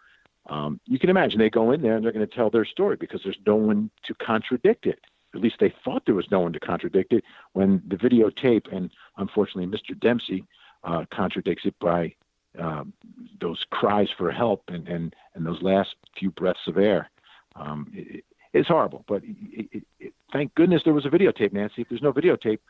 [0.46, 2.96] um, you can imagine they go in there and they're going to tell their story
[2.96, 5.00] because there's no one to contradict it
[5.34, 8.90] at least they thought there was no one to contradict it when the videotape, and
[9.16, 9.98] unfortunately Mr.
[9.98, 10.44] Dempsey
[10.84, 12.14] uh, contradicts it by
[12.58, 12.92] um,
[13.40, 17.10] those cries for help and, and, and those last few breaths of air.
[17.56, 21.82] Um, it, it's horrible, but it, it, thank goodness there was a videotape, Nancy.
[21.82, 22.60] If there's no videotape,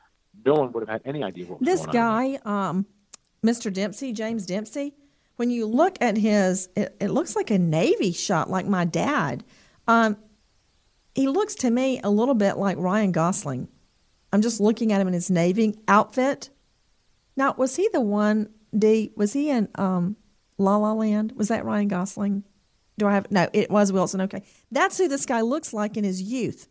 [0.44, 2.86] no one would have had any idea what was this guy, um,
[3.44, 3.72] Mr.
[3.72, 4.94] Dempsey, James Dempsey.
[5.36, 9.44] When you look at his, it, it looks like a Navy shot, like my dad.
[11.14, 13.68] He looks to me a little bit like Ryan Gosling.
[14.32, 16.50] I'm just looking at him in his navy outfit.
[17.36, 18.50] Now, was he the one?
[18.76, 20.16] D was he in um,
[20.58, 21.32] La La Land?
[21.36, 22.42] Was that Ryan Gosling?
[22.98, 23.48] Do I have no?
[23.52, 24.22] It was Wilson.
[24.22, 24.42] Okay,
[24.72, 26.68] that's who this guy looks like in his youth.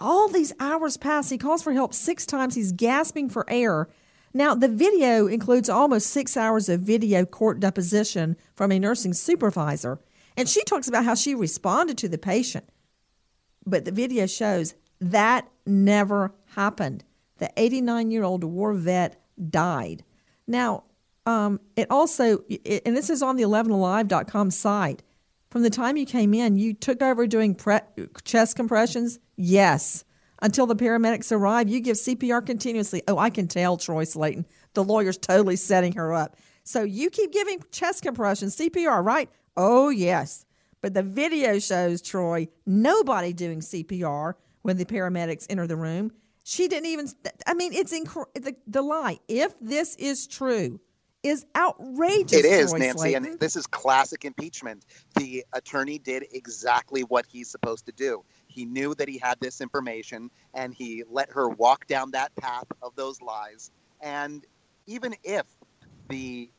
[0.00, 1.30] All these hours pass.
[1.30, 2.54] He calls for help six times.
[2.54, 3.88] He's gasping for air.
[4.34, 10.00] Now, the video includes almost six hours of video court deposition from a nursing supervisor.
[10.36, 12.68] And she talks about how she responded to the patient.
[13.66, 17.04] But the video shows that never happened.
[17.38, 19.20] The 89 year old war vet
[19.50, 20.04] died.
[20.46, 20.84] Now,
[21.26, 25.02] um, it also, it, and this is on the 11alive.com site.
[25.50, 27.80] From the time you came in, you took over doing pre-
[28.24, 29.18] chest compressions?
[29.36, 30.04] Yes.
[30.40, 33.02] Until the paramedics arrive, you give CPR continuously.
[33.06, 34.44] Oh, I can tell, Troy Slaten.
[34.74, 36.36] The lawyer's totally setting her up.
[36.64, 39.28] So you keep giving chest compressions, CPR, right?
[39.56, 40.44] Oh, yes.
[40.80, 46.12] But the video shows Troy nobody doing CPR when the paramedics enter the room.
[46.44, 47.08] She didn't even,
[47.46, 49.18] I mean, it's inc- the, the lie.
[49.28, 50.80] If this is true,
[51.22, 52.32] is outrageous.
[52.32, 53.16] It is, Troy Nancy, Slaten.
[53.16, 54.84] and this is classic impeachment.
[55.14, 58.24] The attorney did exactly what he's supposed to do.
[58.48, 62.66] He knew that he had this information, and he let her walk down that path
[62.82, 63.70] of those lies.
[64.00, 64.44] And
[64.86, 65.46] even if
[66.08, 66.50] the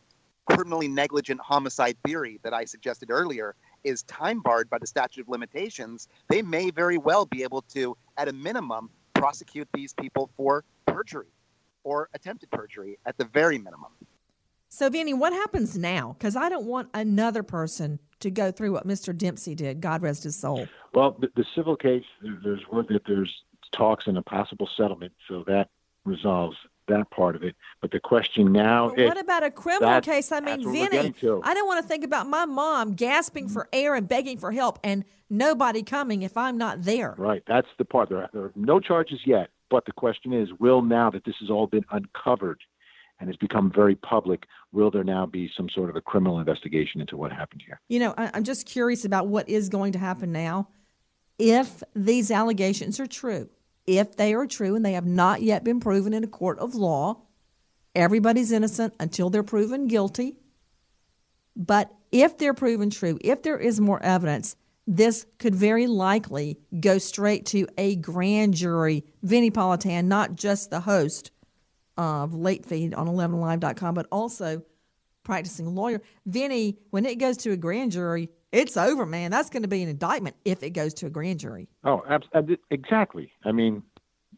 [0.45, 5.29] criminally negligent homicide theory that I suggested earlier is time barred by the statute of
[5.29, 10.63] limitations, they may very well be able to, at a minimum, prosecute these people for
[10.85, 11.27] perjury
[11.83, 13.91] or attempted perjury at the very minimum.
[14.69, 16.15] So, Vinny, what happens now?
[16.17, 19.15] Because I don't want another person to go through what Mr.
[19.15, 19.81] Dempsey did.
[19.81, 20.67] God rest his soul.
[20.93, 22.05] Well, the, the civil case,
[22.43, 23.31] there's word that there's
[23.71, 25.69] talks and a possible settlement, so that
[26.05, 26.57] resolves
[26.87, 27.55] that part of it.
[27.81, 30.31] But the question now is what about a criminal case?
[30.31, 31.13] I mean, Vinny.
[31.43, 34.79] I don't want to think about my mom gasping for air and begging for help
[34.83, 37.15] and nobody coming if I'm not there.
[37.17, 37.43] Right.
[37.47, 38.09] That's the part.
[38.09, 41.35] There are, there are no charges yet, but the question is, will now that this
[41.39, 42.61] has all been uncovered
[43.19, 46.99] and has become very public, will there now be some sort of a criminal investigation
[46.99, 47.79] into what happened here?
[47.87, 50.67] You know, I, I'm just curious about what is going to happen now.
[51.39, 53.49] If these allegations are true,
[53.85, 56.75] if they are true and they have not yet been proven in a court of
[56.75, 57.21] law,
[57.95, 60.35] everybody's innocent until they're proven guilty.
[61.55, 64.55] But if they're proven true, if there is more evidence,
[64.87, 69.05] this could very likely go straight to a grand jury.
[69.21, 71.31] Vinnie Politan, not just the host
[71.97, 74.63] of Late Feed on 11alive.com, but also
[75.23, 76.01] practicing lawyer.
[76.25, 79.31] Vinny, when it goes to a grand jury, it's over, man.
[79.31, 81.67] That's going to be an indictment if it goes to a grand jury.
[81.83, 83.31] Oh, abs- ab- exactly.
[83.43, 83.83] I mean,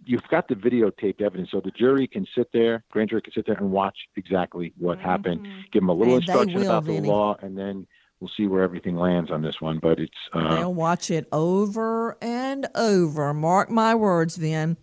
[0.05, 3.45] you've got the videotaped evidence, so the jury can sit there, grand jury can sit
[3.45, 7.01] there and watch exactly what happened, give them a little And instruction will, about Vinny.
[7.01, 7.85] the law, and then
[8.19, 9.79] we'll see where everything lands on this one.
[9.79, 13.33] But it's uh, They'll watch it over and over.
[13.33, 14.77] Mark my words, Vin.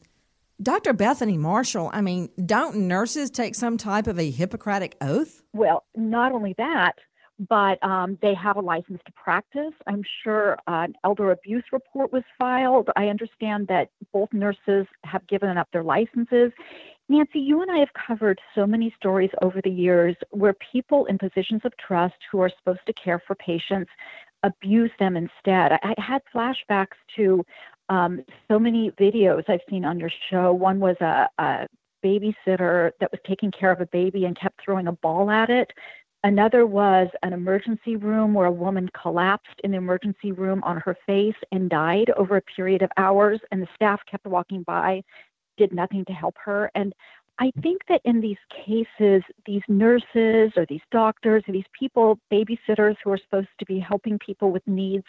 [0.62, 0.92] Dr.
[0.92, 5.42] Bethany Marshall, I mean, don't nurses take some type of a Hippocratic oath?
[5.52, 6.92] Well, not only that,
[7.48, 9.72] but um, they have a license to practice.
[9.86, 12.88] I'm sure uh, an elder abuse report was filed.
[12.96, 16.52] I understand that both nurses have given up their licenses.
[17.08, 21.18] Nancy, you and I have covered so many stories over the years where people in
[21.18, 23.90] positions of trust who are supposed to care for patients
[24.44, 25.72] abuse them instead.
[25.72, 27.44] I, I had flashbacks to
[27.88, 30.52] um, so many videos I've seen on your show.
[30.52, 31.66] One was a, a
[32.04, 35.70] babysitter that was taking care of a baby and kept throwing a ball at it.
[36.24, 40.96] Another was an emergency room where a woman collapsed in the emergency room on her
[41.04, 45.02] face and died over a period of hours, and the staff kept walking by,
[45.56, 46.70] did nothing to help her.
[46.76, 46.94] And
[47.40, 52.96] I think that in these cases, these nurses or these doctors or these people, babysitters
[53.02, 55.04] who are supposed to be helping people with needs,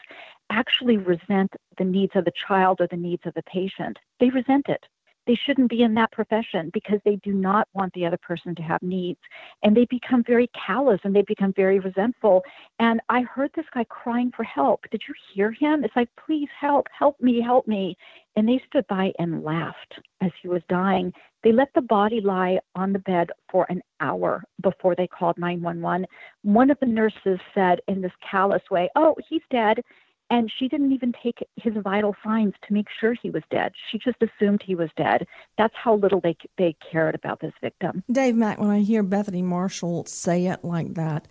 [0.49, 3.99] actually resent the needs of the child or the needs of the patient.
[4.19, 4.83] They resent it.
[5.25, 8.61] They shouldn't be in that profession because they do not want the other person to
[8.61, 9.19] have needs.
[9.63, 12.43] And they become very callous and they become very resentful.
[12.79, 14.81] And I heard this guy crying for help.
[14.91, 15.83] Did you hear him?
[15.83, 17.95] It's like, please help, help me, help me.
[18.35, 21.13] And they stood by and laughed as he was dying.
[21.43, 26.05] They let the body lie on the bed for an hour before they called 911.
[26.43, 29.81] One of the nurses said in this callous way, Oh, he's dead.
[30.29, 33.73] And she didn't even take his vital signs to make sure he was dead.
[33.91, 35.27] She just assumed he was dead.
[35.57, 38.03] That's how little they, they cared about this victim.
[38.11, 41.27] Dave Mack, when I hear Bethany Marshall say it like that,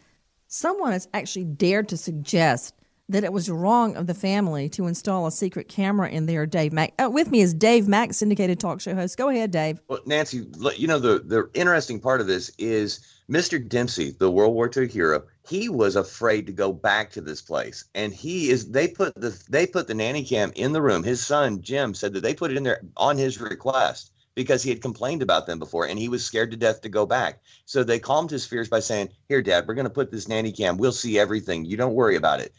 [0.47, 2.74] someone has actually dared to suggest
[3.09, 6.47] that it was wrong of the family to install a secret camera in there.
[6.47, 6.95] Dave Mack.
[7.03, 9.16] Uh, with me is Dave Mack, syndicated talk show host.
[9.16, 9.80] Go ahead, Dave.
[9.88, 13.66] Well, Nancy, you know the the interesting part of this is Mr.
[13.66, 15.24] Dempsey, the World War II hero.
[15.49, 17.84] He was afraid to go back to this place.
[17.95, 21.03] And he is they put the they put the nanny cam in the room.
[21.03, 24.70] His son jim said that they put it in there on his request because he
[24.70, 27.40] had complained about them before and he was scared to death to go back.
[27.64, 30.53] So they calmed his fears by saying here dad we're going to put this nanny
[30.53, 30.76] cam.
[30.76, 31.64] We'll see everything.
[31.64, 32.55] You don't worry about it.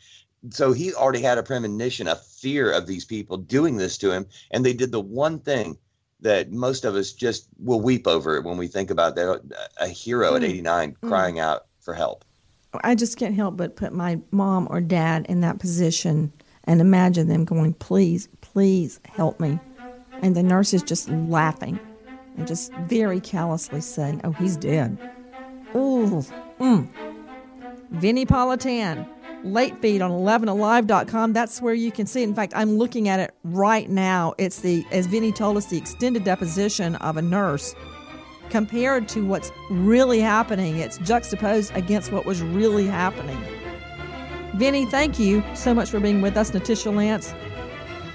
[0.50, 4.26] So he already had a premonition a fear of these people doing this to him.
[4.52, 5.78] And they did the one thing
[6.20, 9.42] that most of us just will weep over when we think about that
[9.78, 11.08] a hero at 89 mm.
[11.08, 12.26] crying out for help
[12.84, 16.32] I just can't help but put my mom or dad in that position
[16.66, 19.60] and imagine them going, please, please help me.
[20.22, 21.80] And the nurse is just laughing
[22.38, 24.98] and just very callously saying, oh, he's dead.
[25.76, 26.24] Ooh,
[26.60, 26.88] mm.
[27.92, 29.08] Vinnie Politan,
[29.44, 31.34] late feed on 11alive.com.
[31.34, 32.22] That's where you can see.
[32.22, 32.30] it.
[32.30, 34.34] In fact, I'm looking at it right now.
[34.38, 37.76] It's the, as Vinnie told us, the extended deposition of a nurse
[38.54, 40.78] compared to what's really happening.
[40.78, 43.44] It's juxtaposed against what was really happening.
[44.54, 46.52] Vinnie, thank you so much for being with us.
[46.52, 47.34] Natisha Lance.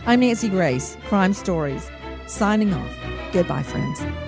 [0.07, 1.91] I'm Nancy Grace, Crime Stories,
[2.28, 2.97] signing off.
[3.32, 4.28] Goodbye, friends.